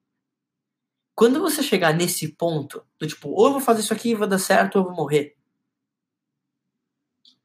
Quando 1.14 1.40
você 1.40 1.62
chegar 1.62 1.94
nesse 1.94 2.28
ponto, 2.28 2.84
do 2.98 3.06
tipo, 3.06 3.28
ou 3.28 3.46
eu 3.46 3.52
vou 3.52 3.60
fazer 3.60 3.80
isso 3.80 3.92
aqui 3.92 4.10
e 4.10 4.14
vai 4.14 4.28
dar 4.28 4.38
certo, 4.38 4.76
ou 4.76 4.82
eu 4.82 4.86
vou 4.88 4.96
morrer, 4.96 5.36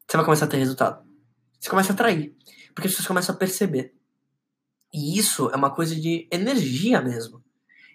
você 0.08 0.18
vai 0.18 0.26
começar 0.26 0.46
a 0.46 0.48
ter 0.48 0.58
resultado. 0.58 1.08
Você 1.60 1.70
começa 1.70 1.92
a 1.92 1.94
atrair. 1.94 2.36
Porque 2.74 2.88
as 2.88 2.94
pessoas 2.94 3.08
começam 3.08 3.36
a 3.36 3.38
perceber. 3.38 3.94
E 4.92 5.20
isso 5.20 5.50
é 5.52 5.56
uma 5.56 5.70
coisa 5.70 5.96
de 5.96 6.28
energia 6.32 7.00
mesmo. 7.00 7.44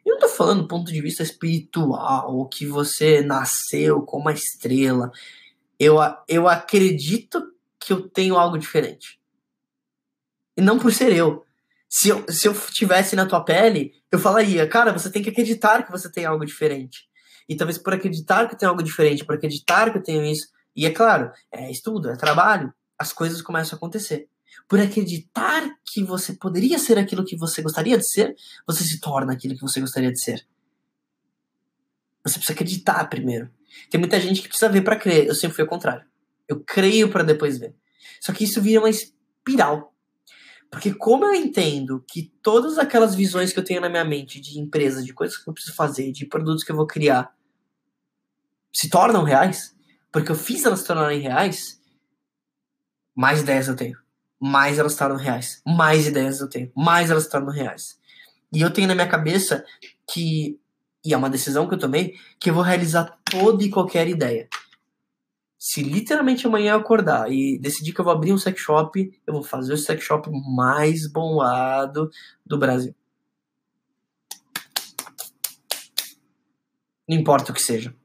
Eu 0.04 0.14
não 0.14 0.20
tô 0.20 0.28
falando 0.28 0.62
do 0.62 0.68
ponto 0.68 0.92
de 0.92 1.00
vista 1.00 1.22
espiritual, 1.22 2.36
ou 2.36 2.46
que 2.46 2.66
você 2.66 3.20
nasceu 3.22 4.02
com 4.02 4.18
uma 4.18 4.32
estrela. 4.32 5.10
Eu, 5.78 5.96
eu 6.28 6.46
acredito 6.46 7.52
que 7.80 7.92
eu 7.92 8.08
tenho 8.08 8.36
algo 8.36 8.58
diferente. 8.58 9.18
E 10.56 10.60
não 10.60 10.78
por 10.78 10.92
ser 10.92 11.12
eu, 11.12 11.44
se 11.96 12.08
eu, 12.08 12.24
se 12.28 12.48
eu 12.48 12.54
tivesse 12.72 13.14
na 13.14 13.24
tua 13.24 13.44
pele, 13.44 13.92
eu 14.10 14.18
falaria, 14.18 14.66
cara, 14.66 14.92
você 14.92 15.08
tem 15.08 15.22
que 15.22 15.30
acreditar 15.30 15.84
que 15.84 15.92
você 15.92 16.10
tem 16.10 16.24
algo 16.24 16.44
diferente. 16.44 17.08
E 17.48 17.54
talvez 17.54 17.78
por 17.78 17.94
acreditar 17.94 18.48
que 18.48 18.54
eu 18.56 18.58
tenho 18.58 18.70
algo 18.70 18.82
diferente, 18.82 19.24
por 19.24 19.36
acreditar 19.36 19.92
que 19.92 19.98
eu 19.98 20.02
tenho 20.02 20.24
isso, 20.24 20.48
e 20.74 20.86
é 20.86 20.90
claro, 20.90 21.30
é 21.52 21.70
estudo, 21.70 22.10
é 22.10 22.16
trabalho, 22.16 22.74
as 22.98 23.12
coisas 23.12 23.40
começam 23.40 23.76
a 23.76 23.78
acontecer. 23.78 24.28
Por 24.68 24.80
acreditar 24.80 25.70
que 25.84 26.02
você 26.02 26.32
poderia 26.32 26.80
ser 26.80 26.98
aquilo 26.98 27.24
que 27.24 27.36
você 27.36 27.62
gostaria 27.62 27.96
de 27.96 28.10
ser, 28.10 28.34
você 28.66 28.82
se 28.82 28.98
torna 28.98 29.32
aquilo 29.32 29.54
que 29.54 29.62
você 29.62 29.80
gostaria 29.80 30.10
de 30.10 30.20
ser. 30.20 30.44
Você 32.24 32.38
precisa 32.38 32.54
acreditar 32.54 33.08
primeiro. 33.08 33.48
Tem 33.88 34.00
muita 34.00 34.20
gente 34.20 34.42
que 34.42 34.48
precisa 34.48 34.68
ver 34.68 34.82
para 34.82 34.96
crer. 34.96 35.28
Eu 35.28 35.34
sempre 35.36 35.54
fui 35.54 35.62
ao 35.62 35.70
contrário. 35.70 36.04
Eu 36.48 36.58
creio 36.58 37.08
para 37.08 37.22
depois 37.22 37.56
ver. 37.56 37.72
Só 38.20 38.32
que 38.32 38.42
isso 38.42 38.60
vira 38.60 38.80
uma 38.80 38.90
espiral. 38.90 39.93
Porque 40.74 40.92
como 40.92 41.24
eu 41.24 41.32
entendo 41.36 42.04
que 42.04 42.32
todas 42.42 42.78
aquelas 42.78 43.14
visões 43.14 43.52
que 43.52 43.60
eu 43.60 43.64
tenho 43.64 43.80
na 43.80 43.88
minha 43.88 44.04
mente 44.04 44.40
de 44.40 44.58
empresa, 44.58 45.04
de 45.04 45.14
coisas 45.14 45.36
que 45.36 45.48
eu 45.48 45.54
preciso 45.54 45.76
fazer, 45.76 46.10
de 46.10 46.26
produtos 46.26 46.64
que 46.64 46.72
eu 46.72 46.74
vou 46.74 46.84
criar, 46.84 47.32
se 48.72 48.90
tornam 48.90 49.22
reais, 49.22 49.72
porque 50.10 50.32
eu 50.32 50.34
fiz 50.34 50.64
elas 50.64 50.80
se 50.80 50.86
tornarem 50.88 51.20
reais, 51.20 51.80
mais 53.14 53.42
ideias 53.42 53.68
eu 53.68 53.76
tenho. 53.76 53.96
Mais 54.40 54.76
elas 54.76 54.94
se 54.94 54.98
tornam 54.98 55.16
reais. 55.16 55.62
Mais 55.64 56.08
ideias 56.08 56.40
eu 56.40 56.48
tenho. 56.48 56.72
Mais 56.74 57.08
elas 57.08 57.22
se 57.22 57.30
tornam 57.30 57.52
reais. 57.52 57.96
E 58.52 58.60
eu 58.60 58.72
tenho 58.72 58.88
na 58.88 58.96
minha 58.96 59.08
cabeça 59.08 59.64
que, 60.12 60.58
e 61.04 61.14
é 61.14 61.16
uma 61.16 61.30
decisão 61.30 61.68
que 61.68 61.74
eu 61.74 61.78
tomei, 61.78 62.18
que 62.40 62.50
eu 62.50 62.54
vou 62.54 62.64
realizar 62.64 63.16
toda 63.24 63.62
e 63.62 63.70
qualquer 63.70 64.08
ideia 64.08 64.48
se 65.64 65.82
literalmente 65.82 66.46
amanhã 66.46 66.72
eu 66.72 66.78
acordar 66.78 67.32
e 67.32 67.58
decidir 67.58 67.94
que 67.94 67.98
eu 67.98 68.04
vou 68.04 68.12
abrir 68.12 68.34
um 68.34 68.38
sex 68.38 68.60
shop, 68.60 69.18
eu 69.26 69.32
vou 69.32 69.42
fazer 69.42 69.72
o 69.72 69.78
sex 69.78 70.04
shop 70.04 70.28
mais 70.30 71.10
bombado 71.10 72.10
do 72.44 72.58
Brasil. 72.58 72.94
Não 77.08 77.16
importa 77.16 77.50
o 77.50 77.54
que 77.54 77.62
seja. 77.62 77.96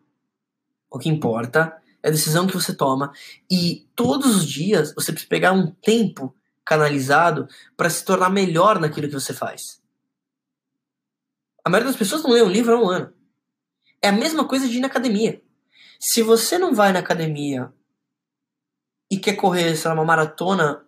O 0.89 0.97
que 0.97 1.09
importa 1.09 1.77
é 2.01 2.07
a 2.07 2.11
decisão 2.11 2.47
que 2.47 2.53
você 2.53 2.73
toma 2.73 3.11
e 3.51 3.85
todos 3.93 4.37
os 4.37 4.47
dias 4.47 4.95
você 4.95 5.11
precisa 5.11 5.29
pegar 5.29 5.51
um 5.51 5.69
tempo 5.69 6.33
canalizado 6.63 7.45
para 7.75 7.89
se 7.89 8.05
tornar 8.05 8.29
melhor 8.29 8.79
naquilo 8.79 9.09
que 9.09 9.13
você 9.13 9.33
faz. 9.33 9.81
A 11.65 11.69
maioria 11.69 11.91
das 11.91 11.99
pessoas 11.99 12.23
não 12.23 12.31
lê 12.31 12.41
um 12.41 12.49
livro 12.49 12.73
há 12.73 12.81
um 12.81 12.89
ano. 12.89 13.13
É 14.01 14.07
a 14.07 14.13
mesma 14.13 14.47
coisa 14.47 14.65
de 14.65 14.77
ir 14.77 14.79
na 14.79 14.87
academia. 14.87 15.43
Se 15.99 16.21
você 16.21 16.57
não 16.57 16.73
vai 16.73 16.93
na 16.93 16.99
academia 16.99 17.73
e 19.11 19.17
quer 19.17 19.35
correr, 19.35 19.75
sei 19.75 19.89
lá, 19.89 19.95
uma 19.95 20.05
maratona 20.05 20.85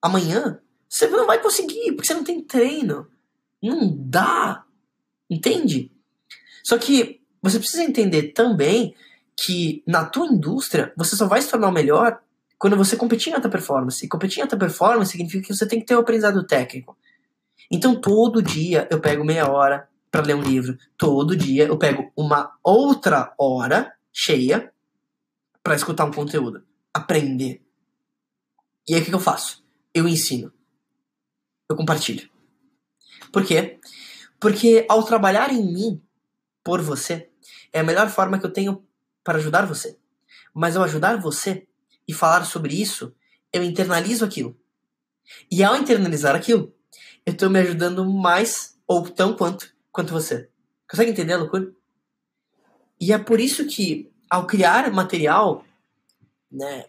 amanhã, 0.00 0.60
você 0.88 1.06
não 1.08 1.26
vai 1.26 1.40
conseguir, 1.40 1.92
porque 1.92 2.06
você 2.06 2.14
não 2.14 2.24
tem 2.24 2.42
treino. 2.42 3.08
Não 3.62 3.94
dá. 3.96 4.64
Entende? 5.28 5.92
Só 6.64 6.78
que 6.78 7.20
você 7.42 7.58
precisa 7.58 7.82
entender 7.82 8.32
também 8.32 8.94
que 9.36 9.82
na 9.86 10.04
tua 10.04 10.26
indústria 10.26 10.92
você 10.96 11.16
só 11.16 11.26
vai 11.26 11.42
se 11.42 11.50
tornar 11.50 11.68
o 11.68 11.72
melhor 11.72 12.20
quando 12.58 12.76
você 12.76 12.96
competir 12.96 13.30
em 13.30 13.34
alta 13.34 13.48
performance. 13.48 14.04
E 14.04 14.08
competir 14.08 14.38
em 14.38 14.42
alta 14.42 14.56
performance 14.56 15.10
significa 15.10 15.46
que 15.46 15.54
você 15.54 15.66
tem 15.66 15.80
que 15.80 15.86
ter 15.86 15.94
o 15.94 15.98
um 15.98 16.00
aprendizado 16.00 16.46
técnico. 16.46 16.96
Então 17.70 18.00
todo 18.00 18.42
dia 18.42 18.86
eu 18.90 19.00
pego 19.00 19.24
meia 19.24 19.50
hora, 19.50 19.88
para 20.12 20.26
ler 20.26 20.36
um 20.36 20.42
livro 20.42 20.78
todo 20.98 21.34
dia, 21.34 21.64
eu 21.64 21.78
pego 21.78 22.12
uma 22.14 22.54
outra 22.62 23.34
hora 23.38 23.94
cheia 24.12 24.70
para 25.62 25.74
escutar 25.74 26.04
um 26.04 26.12
conteúdo, 26.12 26.62
aprender. 26.92 27.64
E 28.86 28.94
aí 28.94 29.00
o 29.00 29.04
que, 29.04 29.10
que 29.10 29.16
eu 29.16 29.20
faço? 29.20 29.64
Eu 29.94 30.06
ensino. 30.06 30.52
Eu 31.66 31.74
compartilho. 31.74 32.28
Por 33.32 33.42
quê? 33.42 33.80
Porque 34.38 34.84
ao 34.86 35.02
trabalhar 35.02 35.50
em 35.50 35.64
mim, 35.64 36.02
por 36.62 36.82
você, 36.82 37.30
é 37.72 37.80
a 37.80 37.84
melhor 37.84 38.10
forma 38.10 38.38
que 38.38 38.44
eu 38.44 38.52
tenho 38.52 38.84
para 39.24 39.38
ajudar 39.38 39.64
você. 39.64 39.96
Mas 40.52 40.76
ao 40.76 40.84
ajudar 40.84 41.16
você 41.16 41.66
e 42.06 42.12
falar 42.12 42.44
sobre 42.44 42.78
isso, 42.78 43.14
eu 43.50 43.64
internalizo 43.64 44.26
aquilo. 44.26 44.54
E 45.50 45.64
ao 45.64 45.74
internalizar 45.74 46.36
aquilo, 46.36 46.74
eu 47.24 47.32
estou 47.32 47.48
me 47.48 47.60
ajudando 47.60 48.04
mais 48.04 48.78
ou 48.86 49.08
tão 49.08 49.34
quanto 49.34 49.71
quanto 49.92 50.12
você. 50.12 50.48
Consegue 50.90 51.10
entender 51.10 51.34
a 51.34 51.38
loucura? 51.38 51.70
E 53.00 53.12
é 53.12 53.18
por 53.18 53.38
isso 53.38 53.66
que 53.66 54.10
ao 54.30 54.46
criar 54.46 54.90
material, 54.90 55.64
né, 56.50 56.86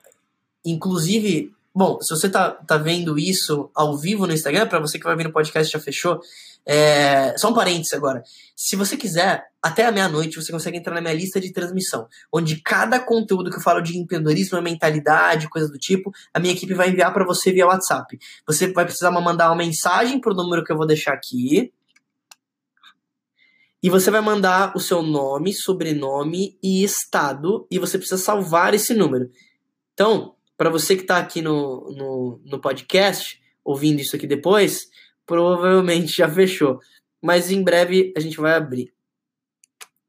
inclusive, 0.65 1.53
bom, 1.73 1.99
se 2.01 2.15
você 2.15 2.29
tá, 2.29 2.51
tá 2.51 2.77
vendo 2.77 3.19
isso 3.19 3.69
ao 3.75 3.97
vivo 3.97 4.25
no 4.25 4.33
Instagram, 4.33 4.67
para 4.67 4.79
você 4.79 4.97
que 4.97 5.03
vai 5.03 5.15
ver 5.15 5.25
no 5.25 5.33
podcast 5.33 5.71
já 5.71 5.79
fechou, 5.79 6.21
é, 6.65 7.37
só 7.37 7.49
um 7.49 7.53
parênteses 7.53 7.93
agora. 7.93 8.23
Se 8.55 8.75
você 8.75 8.95
quiser, 8.95 9.45
até 9.61 9.85
a 9.85 9.91
meia-noite 9.91 10.35
você 10.35 10.51
consegue 10.51 10.77
entrar 10.77 10.95
na 10.95 11.01
minha 11.01 11.13
lista 11.13 11.39
de 11.39 11.51
transmissão, 11.51 12.07
onde 12.31 12.61
cada 12.61 12.99
conteúdo 12.99 13.49
que 13.49 13.57
eu 13.57 13.61
falo 13.61 13.81
de 13.81 13.97
empreendedorismo, 13.97 14.61
mentalidade, 14.61 15.49
coisa 15.49 15.67
do 15.67 15.77
tipo, 15.77 16.11
a 16.33 16.39
minha 16.39 16.53
equipe 16.53 16.73
vai 16.73 16.89
enviar 16.89 17.13
para 17.13 17.25
você 17.25 17.51
via 17.51 17.67
WhatsApp. 17.67 18.17
Você 18.47 18.71
vai 18.71 18.85
precisar 18.85 19.11
mandar 19.11 19.49
uma 19.49 19.57
mensagem 19.57 20.21
pro 20.21 20.33
número 20.33 20.63
que 20.63 20.71
eu 20.71 20.77
vou 20.77 20.87
deixar 20.87 21.13
aqui. 21.13 21.73
E 23.83 23.89
você 23.89 24.09
vai 24.09 24.21
mandar 24.21 24.73
o 24.77 24.79
seu 24.79 25.01
nome, 25.01 25.53
sobrenome 25.53 26.57
e 26.63 26.85
estado, 26.85 27.67
e 27.69 27.77
você 27.77 27.97
precisa 27.97 28.17
salvar 28.17 28.73
esse 28.73 28.93
número. 28.93 29.29
Então, 29.93 30.37
para 30.55 30.69
você 30.69 30.95
que 30.95 31.01
está 31.01 31.17
aqui 31.17 31.41
no, 31.41 31.91
no, 31.91 32.41
no 32.45 32.61
podcast, 32.61 33.41
ouvindo 33.61 33.99
isso 33.99 34.15
aqui 34.15 34.25
depois, 34.25 34.87
provavelmente 35.25 36.15
já 36.15 36.29
fechou. 36.29 36.79
Mas 37.21 37.51
em 37.51 37.61
breve 37.61 38.13
a 38.15 38.21
gente 38.21 38.37
vai 38.37 38.53
abrir. 38.53 38.93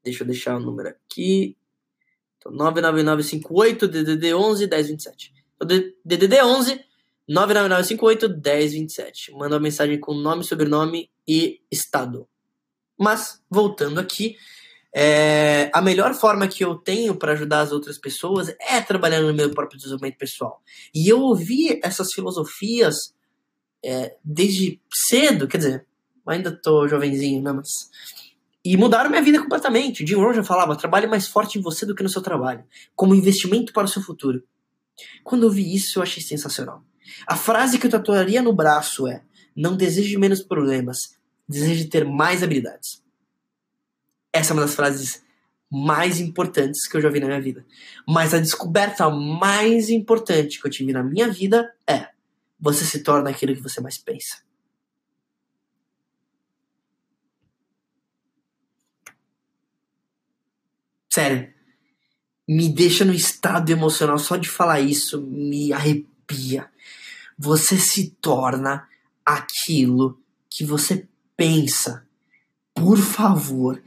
Deixa 0.04 0.22
eu 0.22 0.26
deixar 0.28 0.56
o 0.56 0.60
número 0.60 0.90
aqui. 0.90 1.56
Então, 2.38 2.52
99958 2.52 3.88
DDD 3.88 4.34
11 4.34 4.68
1027. 4.68 5.34
DDD 6.04 6.42
11 6.42 6.80
99958 7.28 8.28
1027. 8.40 9.32
Manda 9.32 9.56
uma 9.56 9.62
mensagem 9.62 9.98
com 9.98 10.14
nome, 10.14 10.44
sobrenome 10.44 11.10
e 11.26 11.60
estado. 11.72 12.28
Mas, 12.98 13.42
voltando 13.50 13.98
aqui, 13.98 14.36
é, 14.94 15.70
a 15.74 15.82
melhor 15.82 16.14
forma 16.14 16.46
que 16.46 16.64
eu 16.64 16.76
tenho 16.76 17.16
para 17.16 17.32
ajudar 17.32 17.60
as 17.60 17.72
outras 17.72 17.98
pessoas 17.98 18.54
é 18.60 18.80
trabalhando 18.80 19.26
no 19.26 19.34
meu 19.34 19.50
próprio 19.50 19.76
desenvolvimento 19.76 20.16
pessoal. 20.16 20.62
E 20.94 21.08
eu 21.08 21.20
ouvi 21.20 21.80
essas 21.82 22.12
filosofias 22.12 22.94
é, 23.84 24.14
desde 24.24 24.80
cedo, 25.08 25.48
quer 25.48 25.58
dizer, 25.58 25.86
ainda 26.26 26.52
tô 26.52 26.86
jovenzinho, 26.86 27.42
né, 27.42 27.52
mas... 27.52 27.68
E 28.64 28.78
mudaram 28.78 29.10
minha 29.10 29.20
vida 29.20 29.42
completamente. 29.42 30.06
Jim 30.06 30.14
Rohn 30.14 30.32
já 30.32 30.42
falava, 30.42 30.74
trabalhe 30.74 31.06
mais 31.06 31.28
forte 31.28 31.58
em 31.58 31.60
você 31.60 31.84
do 31.84 31.94
que 31.94 32.02
no 32.02 32.08
seu 32.08 32.22
trabalho, 32.22 32.64
como 32.96 33.14
investimento 33.14 33.74
para 33.74 33.84
o 33.84 33.88
seu 33.88 34.00
futuro. 34.00 34.42
Quando 35.22 35.42
eu 35.42 35.50
vi 35.50 35.74
isso, 35.74 35.98
eu 35.98 36.02
achei 36.02 36.22
sensacional. 36.22 36.82
A 37.26 37.36
frase 37.36 37.78
que 37.78 37.86
eu 37.86 37.90
tatuaria 37.90 38.40
no 38.40 38.54
braço 38.54 39.06
é, 39.06 39.22
não 39.54 39.76
deseje 39.76 40.16
menos 40.16 40.42
problemas, 40.42 41.18
deseje 41.48 41.86
ter 41.86 42.04
mais 42.04 42.42
habilidades. 42.42 43.02
Essa 44.32 44.52
é 44.52 44.54
uma 44.54 44.62
das 44.62 44.74
frases 44.74 45.22
mais 45.70 46.20
importantes 46.20 46.86
que 46.86 46.96
eu 46.96 47.00
já 47.00 47.08
vi 47.08 47.20
na 47.20 47.26
minha 47.26 47.40
vida. 47.40 47.64
Mas 48.06 48.32
a 48.32 48.38
descoberta 48.38 49.08
mais 49.10 49.88
importante 49.90 50.60
que 50.60 50.66
eu 50.66 50.70
tive 50.70 50.92
na 50.92 51.02
minha 51.02 51.28
vida 51.30 51.74
é 51.86 52.08
você 52.58 52.84
se 52.84 53.02
torna 53.02 53.30
aquilo 53.30 53.54
que 53.54 53.60
você 53.60 53.80
mais 53.80 53.98
pensa. 53.98 54.42
Sério, 61.12 61.52
me 62.48 62.68
deixa 62.68 63.04
no 63.04 63.12
estado 63.12 63.70
emocional 63.70 64.18
só 64.18 64.36
de 64.36 64.48
falar 64.48 64.80
isso, 64.80 65.22
me 65.22 65.72
arrepia. 65.72 66.68
Você 67.38 67.78
se 67.78 68.10
torna 68.20 68.88
aquilo 69.24 70.20
que 70.50 70.64
você 70.64 71.08
pensa. 71.36 72.06
Por 72.74 72.98
favor, 72.98 73.80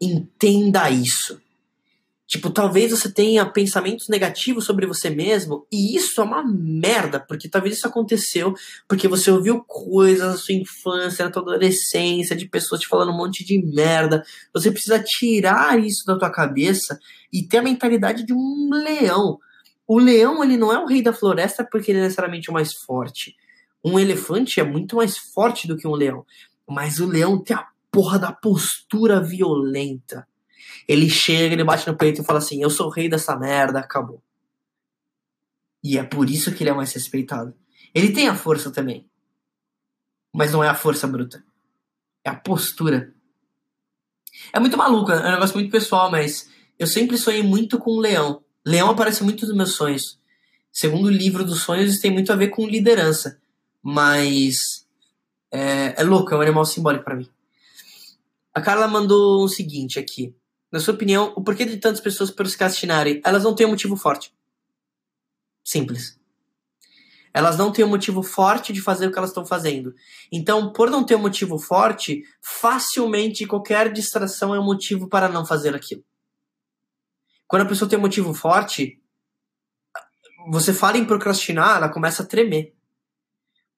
entenda 0.00 0.90
isso. 0.90 1.40
Tipo, 2.32 2.48
talvez 2.48 2.90
você 2.90 3.12
tenha 3.12 3.44
pensamentos 3.44 4.08
negativos 4.08 4.64
sobre 4.64 4.86
você 4.86 5.10
mesmo, 5.10 5.66
e 5.70 5.94
isso 5.94 6.18
é 6.18 6.24
uma 6.24 6.42
merda, 6.42 7.20
porque 7.20 7.46
talvez 7.46 7.76
isso 7.76 7.86
aconteceu 7.86 8.54
porque 8.88 9.06
você 9.06 9.30
ouviu 9.30 9.62
coisas 9.62 10.26
na 10.26 10.36
sua 10.38 10.54
infância, 10.54 11.26
na 11.26 11.30
sua 11.30 11.42
adolescência, 11.42 12.34
de 12.34 12.48
pessoas 12.48 12.80
te 12.80 12.88
falando 12.88 13.12
um 13.12 13.16
monte 13.18 13.44
de 13.44 13.62
merda. 13.62 14.24
Você 14.54 14.70
precisa 14.70 14.98
tirar 14.98 15.78
isso 15.78 16.06
da 16.06 16.18
tua 16.18 16.30
cabeça 16.30 16.98
e 17.30 17.42
ter 17.42 17.58
a 17.58 17.62
mentalidade 17.62 18.24
de 18.24 18.32
um 18.32 18.70
leão. 18.72 19.38
O 19.86 19.98
leão, 19.98 20.42
ele 20.42 20.56
não 20.56 20.72
é 20.72 20.78
o 20.78 20.86
rei 20.86 21.02
da 21.02 21.12
floresta 21.12 21.68
porque 21.70 21.90
ele 21.90 21.98
é 21.98 22.02
necessariamente 22.04 22.48
o 22.48 22.54
mais 22.54 22.70
forte. 22.86 23.36
Um 23.84 23.98
elefante 23.98 24.58
é 24.58 24.64
muito 24.64 24.96
mais 24.96 25.18
forte 25.18 25.68
do 25.68 25.76
que 25.76 25.86
um 25.86 25.92
leão. 25.92 26.24
Mas 26.68 27.00
o 27.00 27.06
leão 27.06 27.42
tem 27.42 27.56
a 27.56 27.68
porra 27.90 28.18
da 28.18 28.32
postura 28.32 29.20
violenta 29.20 30.26
ele 30.86 31.08
chega, 31.08 31.54
ele 31.54 31.64
bate 31.64 31.86
no 31.86 31.96
peito 31.96 32.20
e 32.20 32.24
fala 32.24 32.38
assim: 32.38 32.62
Eu 32.62 32.70
sou 32.70 32.86
o 32.86 32.90
rei 32.90 33.08
dessa 33.08 33.36
merda, 33.36 33.78
acabou. 33.78 34.22
E 35.82 35.98
é 35.98 36.04
por 36.04 36.28
isso 36.30 36.52
que 36.52 36.62
ele 36.62 36.70
é 36.70 36.74
mais 36.74 36.92
respeitado. 36.92 37.54
Ele 37.94 38.12
tem 38.12 38.28
a 38.28 38.34
força 38.34 38.70
também. 38.70 39.08
Mas 40.32 40.52
não 40.52 40.62
é 40.62 40.68
a 40.68 40.74
força 40.74 41.06
bruta. 41.06 41.44
É 42.24 42.30
a 42.30 42.34
postura. 42.34 43.12
É 44.52 44.60
muito 44.60 44.78
maluco, 44.78 45.10
é 45.12 45.28
um 45.28 45.32
negócio 45.32 45.54
muito 45.54 45.70
pessoal, 45.70 46.10
mas 46.10 46.48
eu 46.78 46.86
sempre 46.86 47.18
sonhei 47.18 47.42
muito 47.42 47.78
com 47.78 47.90
o 47.90 48.00
leão. 48.00 48.42
Leão 48.64 48.90
aparece 48.90 49.22
muito 49.22 49.46
nos 49.46 49.54
meus 49.54 49.72
sonhos. 49.72 50.18
Segundo 50.72 51.06
o 51.06 51.10
livro 51.10 51.44
dos 51.44 51.62
sonhos, 51.62 51.92
isso 51.92 52.00
tem 52.02 52.10
muito 52.10 52.32
a 52.32 52.36
ver 52.36 52.48
com 52.48 52.66
liderança. 52.66 53.40
Mas 53.82 54.81
é, 55.52 56.00
é 56.00 56.02
louco, 56.02 56.32
é 56.32 56.36
um 56.36 56.40
animal 56.40 56.64
simbólico 56.64 57.04
para 57.04 57.16
mim. 57.16 57.28
A 58.54 58.60
Carla 58.60 58.88
mandou 58.88 59.44
o 59.44 59.48
seguinte 59.48 59.98
aqui. 59.98 60.34
Na 60.70 60.80
sua 60.80 60.94
opinião, 60.94 61.32
o 61.36 61.42
porquê 61.42 61.66
de 61.66 61.76
tantas 61.76 62.00
pessoas 62.00 62.30
procrastinarem? 62.30 63.20
Elas 63.24 63.44
não 63.44 63.54
têm 63.54 63.66
um 63.66 63.70
motivo 63.70 63.94
forte. 63.94 64.34
Simples. 65.62 66.18
Elas 67.34 67.56
não 67.56 67.70
têm 67.70 67.84
um 67.84 67.88
motivo 67.88 68.22
forte 68.22 68.72
de 68.72 68.80
fazer 68.80 69.06
o 69.06 69.12
que 69.12 69.18
elas 69.18 69.30
estão 69.30 69.44
fazendo. 69.44 69.94
Então, 70.30 70.72
por 70.72 70.90
não 70.90 71.04
ter 71.04 71.14
um 71.14 71.20
motivo 71.20 71.58
forte, 71.58 72.24
facilmente 72.40 73.46
qualquer 73.46 73.92
distração 73.92 74.54
é 74.54 74.60
um 74.60 74.64
motivo 74.64 75.08
para 75.08 75.28
não 75.28 75.44
fazer 75.44 75.74
aquilo. 75.74 76.04
Quando 77.46 77.62
a 77.62 77.68
pessoa 77.68 77.88
tem 77.88 77.98
um 77.98 78.02
motivo 78.02 78.32
forte, 78.32 78.98
você 80.50 80.72
fala 80.72 80.98
em 80.98 81.04
procrastinar, 81.04 81.76
ela 81.76 81.88
começa 81.88 82.22
a 82.22 82.26
tremer. 82.26 82.74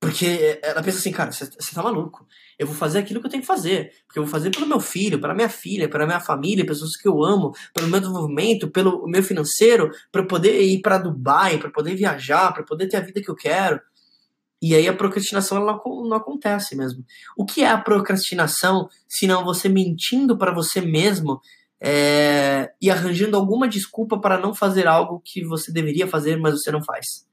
Porque 0.04 0.60
ela 0.62 0.82
pensa 0.82 0.98
assim, 0.98 1.10
cara, 1.10 1.32
você 1.32 1.74
tá 1.74 1.82
maluco. 1.82 2.26
Eu 2.58 2.66
vou 2.66 2.76
fazer 2.76 2.98
aquilo 2.98 3.20
que 3.20 3.26
eu 3.26 3.30
tenho 3.30 3.40
que 3.40 3.46
fazer. 3.46 3.90
Porque 4.06 4.18
eu 4.18 4.24
vou 4.24 4.30
fazer 4.30 4.50
pelo 4.50 4.66
meu 4.66 4.78
filho, 4.78 5.18
pela 5.18 5.32
minha 5.32 5.48
filha, 5.48 5.88
pela 5.88 6.04
minha 6.04 6.20
família, 6.20 6.66
pessoas 6.66 6.94
que 6.94 7.08
eu 7.08 7.24
amo, 7.24 7.52
pelo 7.72 7.88
meu 7.88 7.98
desenvolvimento, 7.98 8.70
pelo 8.70 9.06
meu 9.06 9.22
financeiro, 9.22 9.90
para 10.12 10.22
poder 10.26 10.60
ir 10.60 10.82
para 10.82 10.98
Dubai, 10.98 11.56
para 11.56 11.70
poder 11.70 11.94
viajar, 11.94 12.52
para 12.52 12.62
poder 12.62 12.86
ter 12.86 12.98
a 12.98 13.00
vida 13.00 13.22
que 13.22 13.30
eu 13.30 13.34
quero. 13.34 13.80
E 14.60 14.74
aí 14.74 14.86
a 14.86 14.94
procrastinação 14.94 15.56
ela 15.56 15.72
não, 15.72 16.04
não 16.04 16.16
acontece 16.18 16.76
mesmo. 16.76 17.02
O 17.34 17.46
que 17.46 17.62
é 17.62 17.70
a 17.70 17.80
procrastinação 17.80 18.86
se 19.08 19.26
não 19.26 19.42
você 19.42 19.70
mentindo 19.70 20.36
para 20.36 20.52
você 20.52 20.82
mesmo 20.82 21.40
é, 21.80 22.70
e 22.78 22.90
arranjando 22.90 23.38
alguma 23.38 23.66
desculpa 23.66 24.20
para 24.20 24.38
não 24.38 24.54
fazer 24.54 24.86
algo 24.86 25.22
que 25.24 25.42
você 25.42 25.72
deveria 25.72 26.06
fazer, 26.06 26.36
mas 26.36 26.60
você 26.60 26.70
não 26.70 26.84
faz? 26.84 27.26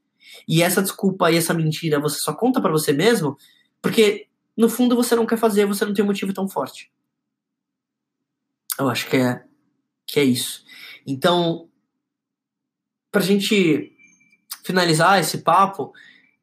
E 0.47 0.61
essa 0.61 0.81
desculpa 0.81 1.31
e 1.31 1.37
essa 1.37 1.53
mentira 1.53 1.99
você 1.99 2.19
só 2.19 2.33
conta 2.33 2.61
para 2.61 2.71
você 2.71 2.93
mesmo 2.93 3.37
porque 3.81 4.27
no 4.55 4.69
fundo 4.69 4.95
você 4.95 5.15
não 5.15 5.25
quer 5.25 5.37
fazer, 5.37 5.65
você 5.65 5.85
não 5.85 5.93
tem 5.93 6.03
um 6.03 6.07
motivo 6.07 6.33
tão 6.33 6.47
forte. 6.47 6.91
Eu 8.77 8.89
acho 8.89 9.07
que 9.07 9.17
é 9.17 9.43
que 10.05 10.19
é 10.19 10.23
isso. 10.23 10.63
Então, 11.07 11.69
pra 13.09 13.21
gente 13.21 13.93
finalizar 14.63 15.19
esse 15.19 15.39
papo, 15.39 15.93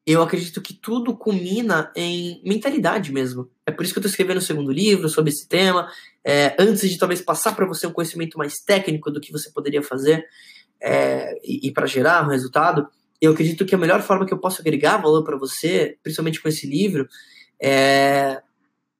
eu 0.06 0.22
acredito 0.22 0.62
que 0.62 0.72
tudo 0.72 1.14
culmina 1.14 1.92
em 1.94 2.40
mentalidade 2.44 3.12
mesmo. 3.12 3.50
É 3.66 3.70
por 3.70 3.84
isso 3.84 3.92
que 3.92 3.98
eu 3.98 4.00
estou 4.00 4.10
escrevendo 4.10 4.38
o 4.38 4.42
segundo 4.42 4.72
livro 4.72 5.06
sobre 5.08 5.30
esse 5.30 5.46
tema, 5.46 5.90
é, 6.24 6.56
antes 6.58 6.88
de 6.88 6.98
talvez 6.98 7.20
passar 7.20 7.54
para 7.54 7.66
você 7.66 7.86
um 7.86 7.92
conhecimento 7.92 8.38
mais 8.38 8.60
técnico 8.60 9.10
do 9.10 9.20
que 9.20 9.30
você 9.30 9.50
poderia 9.50 9.82
fazer 9.82 10.26
é, 10.80 11.38
e, 11.44 11.68
e 11.68 11.72
para 11.72 11.86
gerar 11.86 12.24
um 12.24 12.30
resultado 12.30 12.88
eu 13.20 13.32
acredito 13.32 13.64
que 13.64 13.74
a 13.74 13.78
melhor 13.78 14.02
forma 14.02 14.26
que 14.26 14.32
eu 14.32 14.38
posso 14.38 14.60
agregar 14.60 14.98
valor 14.98 15.24
para 15.24 15.36
você, 15.36 15.96
principalmente 16.02 16.40
com 16.40 16.48
esse 16.48 16.66
livro, 16.66 17.08
é 17.60 18.42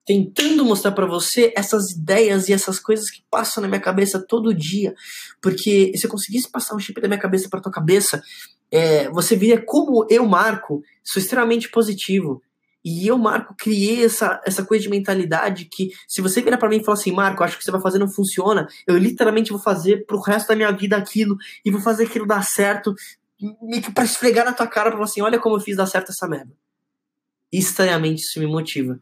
tentando 0.08 0.64
mostrar 0.64 0.92
para 0.92 1.04
você 1.04 1.52
essas 1.54 1.90
ideias 1.90 2.48
e 2.48 2.52
essas 2.54 2.80
coisas 2.80 3.10
que 3.10 3.22
passam 3.30 3.60
na 3.60 3.68
minha 3.68 3.78
cabeça 3.78 4.18
todo 4.18 4.54
dia. 4.54 4.94
Porque 5.38 5.92
se 5.94 6.06
eu 6.06 6.10
conseguisse 6.10 6.50
passar 6.50 6.74
um 6.74 6.78
chip 6.78 6.98
da 6.98 7.08
minha 7.08 7.20
cabeça 7.20 7.46
para 7.50 7.60
tua 7.60 7.70
cabeça, 7.70 8.22
é, 8.72 9.10
você 9.10 9.36
vê 9.36 9.58
como 9.58 10.06
eu, 10.08 10.24
Marco, 10.24 10.82
sou 11.04 11.20
extremamente 11.20 11.70
positivo. 11.70 12.42
E 12.82 13.06
eu, 13.06 13.18
Marco, 13.18 13.54
criei 13.58 14.02
essa, 14.02 14.40
essa 14.46 14.64
coisa 14.64 14.82
de 14.82 14.88
mentalidade 14.88 15.66
que, 15.66 15.90
se 16.08 16.22
você 16.22 16.40
virar 16.40 16.56
para 16.56 16.70
mim 16.70 16.78
e 16.78 16.84
falar 16.84 16.96
assim, 16.96 17.12
Marco, 17.12 17.44
acho 17.44 17.58
que 17.58 17.64
você 17.64 17.70
vai 17.70 17.82
fazer 17.82 17.98
não 17.98 18.10
funciona, 18.10 18.66
eu 18.86 18.96
literalmente 18.96 19.50
vou 19.50 19.60
fazer 19.60 20.06
pro 20.06 20.20
resto 20.22 20.48
da 20.48 20.56
minha 20.56 20.72
vida 20.72 20.96
aquilo 20.96 21.36
e 21.62 21.70
vou 21.70 21.82
fazer 21.82 22.04
aquilo 22.04 22.26
dar 22.26 22.42
certo, 22.44 22.94
meio 23.40 23.82
que 23.82 23.92
pra 23.92 24.04
esfregar 24.04 24.44
na 24.44 24.52
tua 24.52 24.66
cara, 24.66 24.90
pra 24.90 24.98
falar 24.98 25.04
assim, 25.04 25.20
olha 25.20 25.38
como 25.38 25.56
eu 25.56 25.60
fiz 25.60 25.76
dar 25.76 25.86
certo 25.86 26.10
essa 26.10 26.28
merda. 26.28 26.52
Estranhamente 27.52 28.22
isso 28.22 28.40
me 28.40 28.46
motiva. 28.46 29.00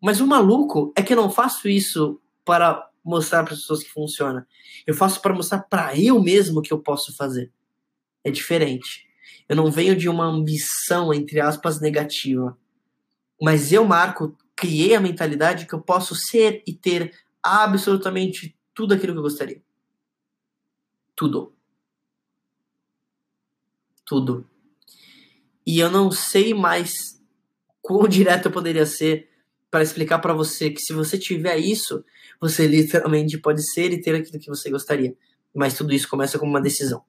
Mas 0.00 0.20
o 0.20 0.26
maluco 0.26 0.92
é 0.96 1.02
que 1.02 1.12
eu 1.12 1.16
não 1.16 1.30
faço 1.30 1.68
isso 1.68 2.20
para 2.44 2.88
mostrar 3.04 3.44
para 3.44 3.54
as 3.54 3.60
pessoas 3.60 3.82
que 3.82 3.90
funciona. 3.90 4.46
Eu 4.86 4.94
faço 4.94 5.20
para 5.22 5.32
mostrar 5.32 5.60
para 5.60 5.98
eu 5.98 6.20
mesmo 6.20 6.60
que 6.60 6.72
eu 6.72 6.78
posso 6.78 7.16
fazer. 7.16 7.52
É 8.24 8.30
diferente. 8.30 9.06
Eu 9.48 9.56
não 9.56 9.70
venho 9.70 9.96
de 9.96 10.08
uma 10.08 10.24
ambição, 10.24 11.14
entre 11.14 11.40
aspas, 11.40 11.80
negativa. 11.80 12.58
Mas 13.40 13.72
eu, 13.72 13.84
Marco, 13.84 14.36
criei 14.56 14.94
a 14.94 15.00
mentalidade 15.00 15.66
que 15.66 15.74
eu 15.74 15.80
posso 15.80 16.14
ser 16.14 16.62
e 16.66 16.72
ter 16.72 17.14
absolutamente 17.42 18.56
tudo 18.74 18.94
aquilo 18.94 19.12
que 19.12 19.18
eu 19.18 19.22
gostaria. 19.22 19.62
Tudo. 21.14 21.55
Tudo. 24.06 24.48
E 25.66 25.80
eu 25.80 25.90
não 25.90 26.10
sei 26.10 26.54
mais 26.54 27.20
quão 27.82 28.06
direto 28.08 28.46
eu 28.46 28.52
poderia 28.52 28.86
ser 28.86 29.28
para 29.70 29.82
explicar 29.82 30.20
para 30.20 30.32
você 30.32 30.70
que 30.70 30.80
se 30.80 30.92
você 30.92 31.18
tiver 31.18 31.58
isso, 31.58 32.04
você 32.40 32.66
literalmente 32.66 33.36
pode 33.38 33.62
ser 33.72 33.92
e 33.92 34.00
ter 34.00 34.14
aquilo 34.14 34.38
que 34.38 34.48
você 34.48 34.70
gostaria. 34.70 35.14
Mas 35.54 35.74
tudo 35.74 35.92
isso 35.92 36.08
começa 36.08 36.38
com 36.38 36.46
uma 36.46 36.60
decisão. 36.60 37.02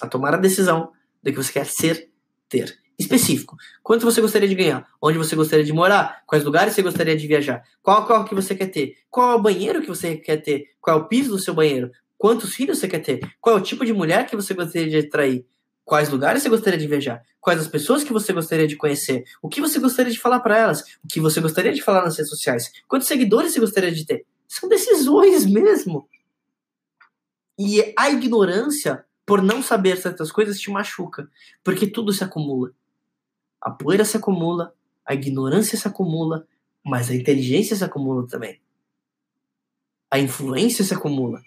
A 0.00 0.08
tomar 0.08 0.34
a 0.34 0.38
decisão 0.38 0.90
do 1.22 1.30
que 1.30 1.36
você 1.36 1.52
quer 1.52 1.66
ser, 1.66 2.10
ter. 2.48 2.76
Específico. 2.98 3.56
Quanto 3.82 4.04
você 4.04 4.20
gostaria 4.20 4.48
de 4.48 4.54
ganhar? 4.54 4.86
Onde 5.00 5.18
você 5.18 5.34
gostaria 5.34 5.64
de 5.64 5.72
morar? 5.72 6.22
Quais 6.26 6.44
lugares 6.44 6.74
você 6.74 6.82
gostaria 6.82 7.16
de 7.16 7.26
viajar? 7.26 7.62
Qual 7.82 8.06
carro 8.06 8.24
que 8.24 8.34
você 8.34 8.54
quer 8.54 8.66
ter? 8.66 8.96
Qual 9.10 9.32
é 9.32 9.34
o 9.34 9.42
banheiro 9.42 9.80
que 9.80 9.88
você 9.88 10.16
quer 10.16 10.38
ter? 10.38 10.66
Qual 10.80 10.98
é 10.98 11.00
o 11.00 11.08
piso 11.08 11.30
do 11.30 11.38
seu 11.38 11.54
banheiro? 11.54 11.90
Quantos 12.18 12.54
filhos 12.54 12.78
você 12.78 12.88
quer 12.88 13.00
ter? 13.00 13.20
Qual 13.40 13.56
é 13.56 13.60
o 13.60 13.62
tipo 13.62 13.84
de 13.84 13.92
mulher 13.92 14.26
que 14.26 14.36
você 14.36 14.54
gostaria 14.54 14.88
de 14.88 15.06
atrair? 15.06 15.46
Quais 15.84 16.08
lugares 16.08 16.42
você 16.42 16.48
gostaria 16.48 16.78
de 16.78 16.86
viajar? 16.86 17.22
Quais 17.40 17.60
as 17.60 17.66
pessoas 17.66 18.04
que 18.04 18.12
você 18.12 18.32
gostaria 18.32 18.68
de 18.68 18.76
conhecer? 18.76 19.24
O 19.42 19.48
que 19.48 19.60
você 19.60 19.78
gostaria 19.78 20.12
de 20.12 20.18
falar 20.18 20.40
para 20.40 20.56
elas? 20.56 20.82
O 21.02 21.08
que 21.08 21.20
você 21.20 21.40
gostaria 21.40 21.72
de 21.72 21.82
falar 21.82 22.02
nas 22.02 22.16
redes 22.16 22.30
sociais? 22.30 22.72
Quantos 22.86 23.08
seguidores 23.08 23.52
você 23.52 23.60
gostaria 23.60 23.90
de 23.90 24.06
ter? 24.06 24.24
São 24.46 24.68
decisões 24.68 25.44
mesmo. 25.46 26.08
E 27.58 27.92
a 27.98 28.10
ignorância 28.10 29.04
por 29.26 29.42
não 29.42 29.62
saber 29.62 29.96
certas 29.96 30.32
coisas 30.32 30.60
te 30.60 30.70
machuca, 30.70 31.28
porque 31.62 31.86
tudo 31.86 32.12
se 32.12 32.24
acumula. 32.24 32.72
A 33.60 33.70
poeira 33.70 34.04
se 34.04 34.16
acumula, 34.16 34.74
a 35.04 35.14
ignorância 35.14 35.78
se 35.78 35.86
acumula, 35.86 36.46
mas 36.84 37.10
a 37.10 37.14
inteligência 37.14 37.76
se 37.76 37.84
acumula 37.84 38.26
também. 38.26 38.60
A 40.10 40.18
influência 40.18 40.84
se 40.84 40.92
acumula. 40.92 41.40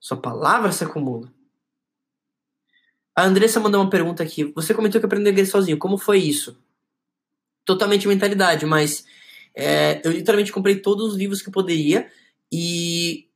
Sua 0.00 0.16
palavra 0.16 0.72
se 0.72 0.84
acumula. 0.84 1.32
A 3.18 3.24
Andressa 3.24 3.58
mandou 3.58 3.80
uma 3.80 3.90
pergunta 3.90 4.22
aqui. 4.22 4.44
Você 4.54 4.72
comentou 4.72 5.00
que 5.00 5.04
aprendeu 5.04 5.32
inglês 5.32 5.50
sozinho. 5.50 5.76
Como 5.76 5.98
foi 5.98 6.18
isso? 6.18 6.56
Totalmente 7.64 8.06
mentalidade, 8.06 8.64
mas 8.64 9.04
é, 9.56 10.00
eu 10.04 10.12
literalmente 10.12 10.52
comprei 10.52 10.76
todos 10.76 11.10
os 11.10 11.18
livros 11.18 11.42
que 11.42 11.48
eu 11.48 11.52
poderia 11.52 12.08
e 12.52 13.26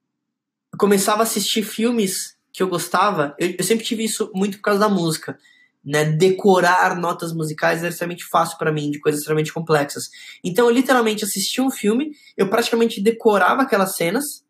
começava 0.79 1.19
a 1.19 1.23
assistir 1.25 1.65
filmes 1.65 2.37
que 2.53 2.63
eu 2.63 2.69
gostava. 2.69 3.35
Eu, 3.37 3.57
eu 3.59 3.65
sempre 3.65 3.85
tive 3.85 4.05
isso 4.05 4.31
muito 4.33 4.59
por 4.59 4.63
causa 4.63 4.79
da 4.79 4.89
música. 4.89 5.37
Né, 5.85 6.05
decorar 6.05 6.97
notas 6.97 7.33
musicais 7.33 7.81
era 7.81 7.89
extremamente 7.89 8.25
fácil 8.27 8.57
para 8.59 8.71
mim, 8.71 8.89
de 8.89 9.01
coisas 9.01 9.23
extremamente 9.23 9.53
complexas. 9.53 10.05
Então 10.45 10.67
eu 10.67 10.73
literalmente 10.73 11.25
assistia 11.25 11.65
um 11.65 11.73
filme, 11.73 12.13
eu 12.37 12.49
praticamente 12.49 13.03
decorava 13.03 13.63
aquelas 13.63 13.97
cenas 13.97 14.45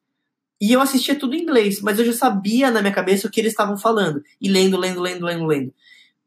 e 0.62 0.72
eu 0.72 0.80
assistia 0.80 1.18
tudo 1.18 1.34
em 1.34 1.42
inglês, 1.42 1.80
mas 1.80 1.98
eu 1.98 2.04
já 2.04 2.12
sabia 2.12 2.70
na 2.70 2.80
minha 2.80 2.94
cabeça 2.94 3.26
o 3.26 3.30
que 3.32 3.40
eles 3.40 3.50
estavam 3.50 3.76
falando. 3.76 4.22
E 4.40 4.48
lendo, 4.48 4.76
lendo, 4.78 5.00
lendo, 5.00 5.26
lendo, 5.26 5.44
lendo. 5.44 5.74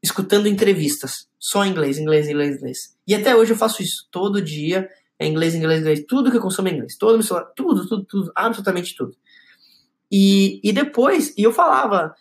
Escutando 0.03 0.49
entrevistas. 0.49 1.29
Só 1.39 1.63
em 1.63 1.69
inglês, 1.69 1.97
inglês, 1.97 2.27
inglês, 2.27 2.57
inglês. 2.57 2.97
E 3.07 3.15
até 3.15 3.33
hoje 3.33 3.53
eu 3.53 3.57
faço 3.57 3.81
isso. 3.81 4.05
Todo 4.11 4.41
dia 4.41 4.89
é 5.17 5.25
inglês, 5.25 5.55
inglês, 5.55 5.79
inglês. 5.79 6.03
Tudo 6.05 6.29
que 6.29 6.35
eu 6.35 6.41
consumo 6.41 6.67
é 6.67 6.71
inglês. 6.71 6.97
Todo 6.97 7.13
meu 7.13 7.23
celular, 7.23 7.45
tudo, 7.55 7.87
tudo, 7.87 8.03
tudo. 8.03 8.31
Absolutamente 8.35 8.93
tudo. 8.93 9.15
E, 10.11 10.59
e 10.61 10.73
depois, 10.73 11.33
e 11.37 11.43
eu 11.43 11.53
falava 11.53 12.13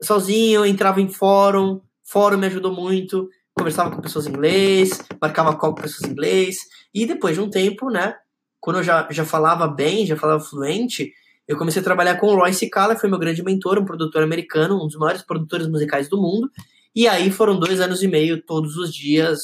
sozinho, 0.00 0.64
entrava 0.64 1.00
em 1.00 1.08
fórum. 1.08 1.80
Fórum 2.04 2.38
me 2.38 2.46
ajudou 2.46 2.72
muito. 2.72 3.28
Conversava 3.52 3.90
com 3.90 4.00
pessoas 4.00 4.28
em 4.28 4.30
inglês, 4.30 5.02
marcava 5.20 5.56
call 5.56 5.74
com 5.74 5.82
pessoas 5.82 6.08
em 6.08 6.12
inglês. 6.12 6.58
E 6.94 7.06
depois 7.06 7.34
de 7.34 7.40
um 7.40 7.50
tempo, 7.50 7.90
né? 7.90 8.14
Quando 8.60 8.76
eu 8.76 8.84
já, 8.84 9.08
já 9.10 9.24
falava 9.24 9.66
bem, 9.66 10.06
já 10.06 10.16
falava 10.16 10.38
fluente, 10.38 11.12
eu 11.46 11.56
comecei 11.56 11.80
a 11.80 11.84
trabalhar 11.84 12.16
com 12.16 12.26
o 12.26 12.34
Roy 12.34 12.52
Cicala, 12.52 12.96
foi 12.96 13.08
meu 13.08 13.18
grande 13.18 13.42
mentor, 13.42 13.78
um 13.78 13.84
produtor 13.84 14.22
americano, 14.22 14.82
um 14.82 14.86
dos 14.86 14.96
maiores 14.96 15.22
produtores 15.22 15.68
musicais 15.68 16.08
do 16.08 16.20
mundo. 16.20 16.50
E 16.94 17.06
aí 17.06 17.30
foram 17.30 17.58
dois 17.58 17.80
anos 17.80 18.02
e 18.02 18.08
meio, 18.08 18.42
todos 18.42 18.76
os 18.76 18.92
dias, 18.92 19.38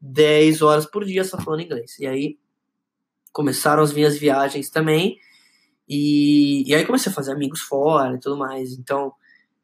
10 0.00 0.62
horas 0.62 0.86
por 0.86 1.04
dia, 1.04 1.22
só 1.22 1.38
falando 1.38 1.62
inglês. 1.62 1.98
E 1.98 2.06
aí 2.06 2.38
começaram 3.32 3.82
as 3.82 3.92
minhas 3.92 4.18
viagens 4.18 4.68
também. 4.68 5.18
E, 5.88 6.68
e 6.68 6.74
aí 6.74 6.84
comecei 6.84 7.12
a 7.12 7.14
fazer 7.14 7.32
amigos 7.32 7.60
fora 7.60 8.16
e 8.16 8.20
tudo 8.20 8.36
mais. 8.36 8.72
Então, 8.72 9.12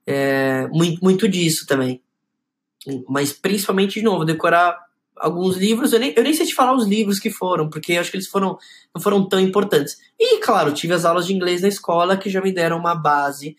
é, 0.07 0.69
muito, 0.69 1.03
muito 1.03 1.29
disso 1.29 1.67
também. 1.67 2.03
Mas 3.09 3.33
principalmente, 3.33 3.95
de 3.95 4.03
novo, 4.03 4.25
decorar 4.25 4.79
alguns 5.21 5.57
livros, 5.57 5.93
eu 5.93 6.01
nem, 6.01 6.13
eu 6.17 6.23
nem 6.23 6.33
sei 6.33 6.47
te 6.47 6.55
falar 6.55 6.75
os 6.75 6.87
livros 6.87 7.19
que 7.19 7.31
foram, 7.31 7.69
porque 7.69 7.93
eu 7.93 8.01
acho 8.01 8.11
que 8.11 8.17
eles 8.17 8.29
foram, 8.29 8.59
não 8.95 9.03
foram 9.03 9.29
tão 9.29 9.39
importantes. 9.39 9.99
E, 10.19 10.39
claro, 10.39 10.73
tive 10.73 10.95
as 10.95 11.05
aulas 11.05 11.27
de 11.27 11.35
inglês 11.35 11.61
na 11.63 11.69
escola 11.69 12.17
que 12.17 12.31
já 12.31 12.41
me 12.41 12.53
deram 12.53 12.79
uma 12.79 12.95
base 12.95 13.55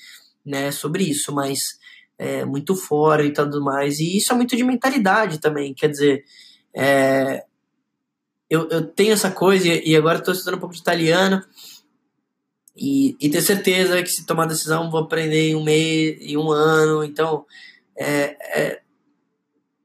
né, 0.46 0.72
sobre 0.72 1.04
isso, 1.04 1.32
mas 1.32 1.80
é, 2.18 2.44
muito 2.44 2.76
fora 2.76 3.24
e 3.24 3.32
tudo 3.32 3.62
mais. 3.64 4.00
E 4.00 4.18
isso 4.18 4.34
é 4.34 4.36
muito 4.36 4.56
de 4.56 4.64
mentalidade 4.64 5.40
também, 5.40 5.74
quer 5.74 5.90
dizer, 5.90 6.24
é, 6.76 7.46
eu, 8.50 8.68
eu 8.70 8.86
tenho 8.86 9.14
essa 9.14 9.32
coisa 9.32 9.68
e 9.68 9.96
agora 9.96 10.18
estou 10.18 10.34
estudando 10.34 10.58
um 10.58 10.60
pouco 10.60 10.76
de 10.76 10.82
italiano 10.82 11.42
e, 12.76 13.16
e 13.20 13.30
ter 13.30 13.42
certeza 13.42 14.02
que 14.02 14.10
se 14.10 14.26
tomar 14.26 14.46
decisão 14.46 14.90
vou 14.90 15.02
aprender 15.02 15.50
em 15.50 15.56
um 15.56 15.64
mês, 15.64 16.18
em 16.22 16.38
um 16.38 16.52
ano, 16.52 17.04
então 17.04 17.46
é, 17.96 18.36
é 18.60 18.82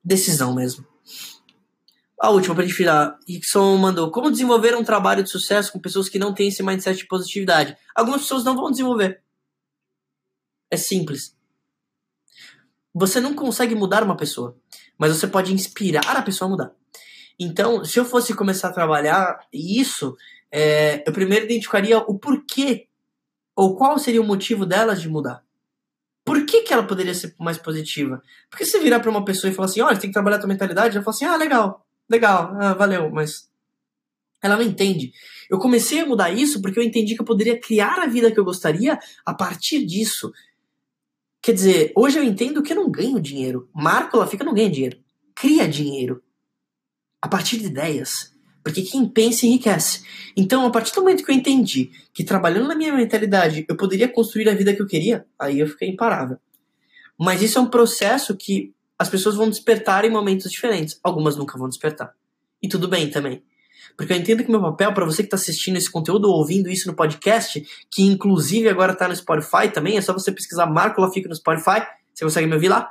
decisão 0.03 0.55
mesmo. 0.55 0.85
A 2.19 2.31
última 2.31 2.55
para 2.55 2.65
gente 2.65 2.77
virar. 2.77 3.19
Rickson 3.29 3.77
mandou: 3.77 4.11
Como 4.11 4.31
desenvolver 4.31 4.75
um 4.75 4.85
trabalho 4.85 5.23
de 5.23 5.31
sucesso 5.31 5.71
com 5.71 5.79
pessoas 5.79 6.09
que 6.09 6.19
não 6.19 6.33
têm 6.33 6.49
esse 6.49 6.63
mindset 6.63 6.99
de 6.99 7.07
positividade? 7.07 7.77
Algumas 7.95 8.23
pessoas 8.23 8.43
não 8.43 8.57
vão 8.57 8.71
desenvolver. 8.71 9.23
É 10.71 10.77
simples. 10.77 11.37
Você 12.95 13.21
não 13.21 13.35
consegue 13.35 13.75
mudar 13.75 14.03
uma 14.03 14.17
pessoa, 14.17 14.57
mas 14.97 15.15
você 15.15 15.27
pode 15.27 15.53
inspirar 15.53 16.17
a 16.17 16.23
pessoa 16.23 16.49
a 16.49 16.51
mudar. 16.51 16.73
Então, 17.39 17.85
se 17.85 17.99
eu 17.99 18.05
fosse 18.07 18.35
começar 18.35 18.69
a 18.69 18.73
trabalhar 18.73 19.39
isso, 19.53 20.17
é, 20.51 21.07
eu 21.07 21.13
primeiro 21.13 21.45
identificaria 21.45 21.99
o 21.99 22.19
porquê 22.19 22.89
ou 23.55 23.77
qual 23.77 23.99
seria 23.99 24.23
o 24.23 24.27
motivo 24.27 24.65
delas 24.65 25.03
de 25.03 25.09
mudar. 25.11 25.45
Por 26.25 26.45
que, 26.47 26.63
que 26.63 26.73
ela 26.73 26.83
poderia 26.83 27.15
ser 27.15 27.35
mais 27.39 27.59
positiva? 27.59 28.23
Porque 28.51 28.65
se 28.65 28.81
virar 28.81 29.01
para 29.01 29.11
uma 29.11 29.25
pessoa 29.25 29.51
e 29.51 29.55
falar 29.55 29.67
assim, 29.67 29.83
olha, 29.83 29.99
tem 29.99 30.09
que 30.09 30.15
trabalhar 30.15 30.37
a 30.37 30.41
tua 30.41 30.49
mentalidade, 30.49 30.97
ela 30.97 31.05
fala 31.05 31.15
assim, 31.15 31.25
ah, 31.27 31.37
legal 31.37 31.86
legal, 32.09 32.55
ah, 32.61 32.75
valeu, 32.75 33.11
mas 33.11 33.49
ela 34.43 34.57
não 34.57 34.63
entende. 34.63 35.13
Eu 35.51 35.59
comecei 35.59 36.01
a 36.01 36.07
mudar 36.07 36.31
isso 36.31 36.61
porque 36.61 36.79
eu 36.79 36.83
entendi 36.83 37.15
que 37.15 37.21
eu 37.21 37.27
poderia 37.27 37.59
criar 37.61 37.99
a 38.01 38.07
vida 38.07 38.31
que 38.31 38.39
eu 38.39 38.45
gostaria 38.45 38.99
a 39.25 39.35
partir 39.35 39.85
disso. 39.85 40.33
Quer 41.43 41.53
dizer, 41.53 41.93
hoje 41.95 42.19
eu 42.19 42.25
entendo 42.25 42.63
que 42.63 42.73
eu 42.73 42.77
não 42.77 42.91
ganho 42.91 43.21
dinheiro. 43.21 43.69
Marco 43.75 44.25
fica 44.27 44.45
não 44.45 44.55
ganha 44.55 44.71
dinheiro. 44.71 44.99
Cria 45.35 45.69
dinheiro. 45.69 46.23
A 47.21 47.29
partir 47.29 47.59
de 47.59 47.67
ideias. 47.67 48.35
Porque 48.63 48.83
quem 48.83 49.09
pensa 49.09 49.47
enriquece. 49.47 50.03
Então, 50.37 50.67
a 50.67 50.71
partir 50.71 50.93
do 50.93 51.01
momento 51.01 51.25
que 51.25 51.31
eu 51.31 51.37
entendi 51.37 51.91
que 52.13 52.25
trabalhando 52.25 52.67
na 52.67 52.75
minha 52.75 52.93
mentalidade 52.93 53.65
eu 53.69 53.77
poderia 53.77 54.09
construir 54.09 54.49
a 54.49 54.55
vida 54.55 54.75
que 54.75 54.83
eu 54.83 54.87
queria, 54.89 55.25
aí 55.39 55.61
eu 55.61 55.69
fiquei 55.69 55.89
imparável. 55.89 56.39
Mas 57.19 57.43
isso 57.43 57.59
é 57.59 57.63
um 57.63 57.71
processo 57.71 58.37
que 58.37 58.75
as 58.99 59.09
pessoas 59.09 59.35
vão 59.35 59.49
despertar 59.51 60.05
em 60.05 60.11
momentos 60.11 60.51
diferentes. 60.51 60.99
Algumas 61.03 61.37
nunca 61.37 61.59
vão 61.59 61.69
despertar. 61.69 62.15
E 62.63 62.69
tudo 62.69 62.89
bem 62.89 63.11
também. 63.11 63.43
Porque 63.97 64.13
eu 64.13 64.17
entendo 64.17 64.45
que 64.45 64.51
meu 64.51 64.61
papel, 64.61 64.93
para 64.93 65.05
você 65.05 65.23
que 65.23 65.27
está 65.27 65.37
assistindo 65.37 65.77
esse 65.77 65.91
conteúdo 65.91 66.29
ou 66.29 66.37
ouvindo 66.37 66.69
isso 66.69 66.89
no 66.89 66.95
podcast, 66.95 67.63
que 67.91 68.03
inclusive 68.03 68.69
agora 68.69 68.93
está 68.93 69.09
no 69.09 69.17
Spotify 69.17 69.71
também, 69.73 69.97
é 69.97 70.01
só 70.01 70.13
você 70.13 70.31
pesquisar 70.33 70.67
Marco 70.67 71.01
Lafica 71.01 71.29
no 71.29 71.35
Spotify, 71.35 71.87
você 72.13 72.25
consegue 72.25 72.47
me 72.47 72.55
ouvir 72.55 72.69
lá. 72.69 72.91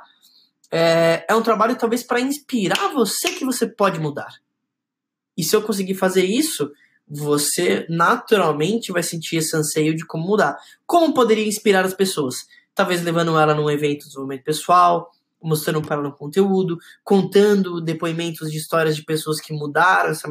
É, 0.70 1.24
é 1.28 1.34
um 1.34 1.42
trabalho 1.42 1.76
talvez 1.76 2.02
para 2.02 2.20
inspirar 2.20 2.92
você 2.92 3.30
que 3.30 3.44
você 3.44 3.66
pode 3.66 4.00
mudar. 4.00 4.34
E 5.36 5.44
se 5.44 5.54
eu 5.54 5.62
conseguir 5.62 5.94
fazer 5.94 6.24
isso, 6.24 6.72
você 7.08 7.86
naturalmente 7.88 8.90
vai 8.90 9.02
sentir 9.02 9.36
esse 9.36 9.56
anseio 9.56 9.94
de 9.94 10.04
como 10.04 10.26
mudar. 10.26 10.56
Como 10.84 11.14
poderia 11.14 11.46
inspirar 11.46 11.84
as 11.84 11.94
pessoas? 11.94 12.46
Talvez 12.74 13.02
levando 13.02 13.38
ela 13.38 13.54
num 13.54 13.70
evento 13.70 14.00
de 14.00 14.06
desenvolvimento 14.06 14.44
pessoal, 14.44 15.10
mostrando 15.46 15.80
para 15.80 16.02
no 16.02 16.12
conteúdo, 16.12 16.76
contando 17.04 17.80
depoimentos 17.80 18.50
de 18.50 18.58
histórias 18.58 18.96
de 18.96 19.04
pessoas 19.04 19.40
que 19.40 19.52
mudaram 19.52 20.10
essa 20.10 20.28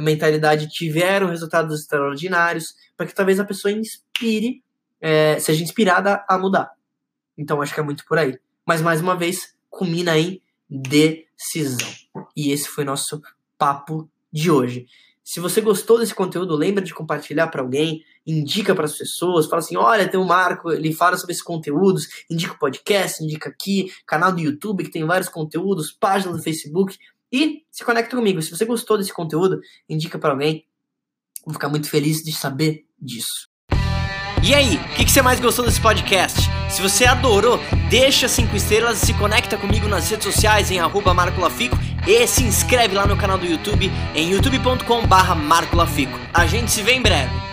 mentalidade, 0.00 0.68
tiveram 0.68 1.28
resultados 1.28 1.78
extraordinários, 1.78 2.74
para 2.96 3.06
que 3.06 3.14
talvez 3.14 3.38
a 3.38 3.44
pessoa 3.44 3.70
inspire, 3.70 4.62
é, 5.00 5.38
seja 5.38 5.62
inspirada 5.62 6.24
a 6.28 6.38
mudar. 6.38 6.70
Então 7.36 7.60
acho 7.60 7.74
que 7.74 7.80
é 7.80 7.82
muito 7.82 8.04
por 8.06 8.18
aí. 8.18 8.38
Mas 8.66 8.80
mais 8.80 9.00
uma 9.00 9.16
vez, 9.16 9.54
culmina 9.68 10.18
em 10.18 10.40
decisão. 10.68 11.88
E 12.34 12.50
esse 12.50 12.68
foi 12.68 12.84
nosso 12.84 13.20
papo 13.58 14.10
de 14.32 14.50
hoje. 14.50 14.86
Se 15.30 15.40
você 15.40 15.60
gostou 15.60 15.98
desse 15.98 16.14
conteúdo, 16.14 16.56
lembra 16.56 16.82
de 16.82 16.94
compartilhar 16.94 17.48
para 17.48 17.60
alguém, 17.60 18.02
indica 18.26 18.74
para 18.74 18.86
as 18.86 18.96
pessoas, 18.96 19.44
fala 19.44 19.60
assim: 19.60 19.76
olha, 19.76 20.08
tem 20.08 20.18
o 20.18 20.24
Marco, 20.24 20.72
ele 20.72 20.90
fala 20.90 21.18
sobre 21.18 21.32
esses 21.32 21.44
conteúdos, 21.44 22.08
indica 22.30 22.54
o 22.54 22.58
podcast, 22.58 23.22
indica 23.22 23.50
aqui, 23.50 23.92
canal 24.06 24.32
do 24.32 24.40
YouTube 24.40 24.84
que 24.84 24.90
tem 24.90 25.04
vários 25.04 25.28
conteúdos, 25.28 25.92
página 25.92 26.32
do 26.32 26.42
Facebook 26.42 26.96
e 27.30 27.62
se 27.70 27.84
conecta 27.84 28.16
comigo. 28.16 28.40
Se 28.40 28.56
você 28.56 28.64
gostou 28.64 28.96
desse 28.96 29.12
conteúdo, 29.12 29.60
indica 29.86 30.18
para 30.18 30.30
alguém. 30.30 30.64
Vou 31.44 31.52
ficar 31.52 31.68
muito 31.68 31.90
feliz 31.90 32.22
de 32.22 32.32
saber 32.32 32.86
disso. 32.98 33.50
E 34.42 34.54
aí, 34.54 34.76
o 34.76 34.94
que, 34.94 35.04
que, 35.04 35.12
você 35.12 35.20
mais 35.20 35.40
gostou 35.40 35.62
desse 35.62 35.82
podcast? 35.82 36.40
Se 36.70 36.80
você 36.80 37.04
adorou, 37.04 37.60
deixa 37.90 38.28
cinco 38.28 38.56
estrelas 38.56 39.02
e 39.02 39.06
se 39.06 39.12
conecta 39.12 39.58
comigo 39.58 39.88
nas 39.88 40.08
redes 40.08 40.24
sociais 40.24 40.70
em 40.70 40.80
arroba 40.80 41.12
Marco 41.12 41.38
Lafico 41.38 41.76
e 42.08 42.26
se 42.26 42.42
inscreve 42.42 42.94
lá 42.94 43.06
no 43.06 43.18
canal 43.18 43.36
do 43.36 43.44
YouTube 43.44 43.92
em 44.14 44.32
youtube.com 44.32 45.06
barra 45.06 45.34
Marco 45.34 45.76
Lafico. 45.76 46.18
A 46.32 46.46
gente 46.46 46.70
se 46.70 46.82
vê 46.82 46.92
em 46.92 47.02
breve. 47.02 47.47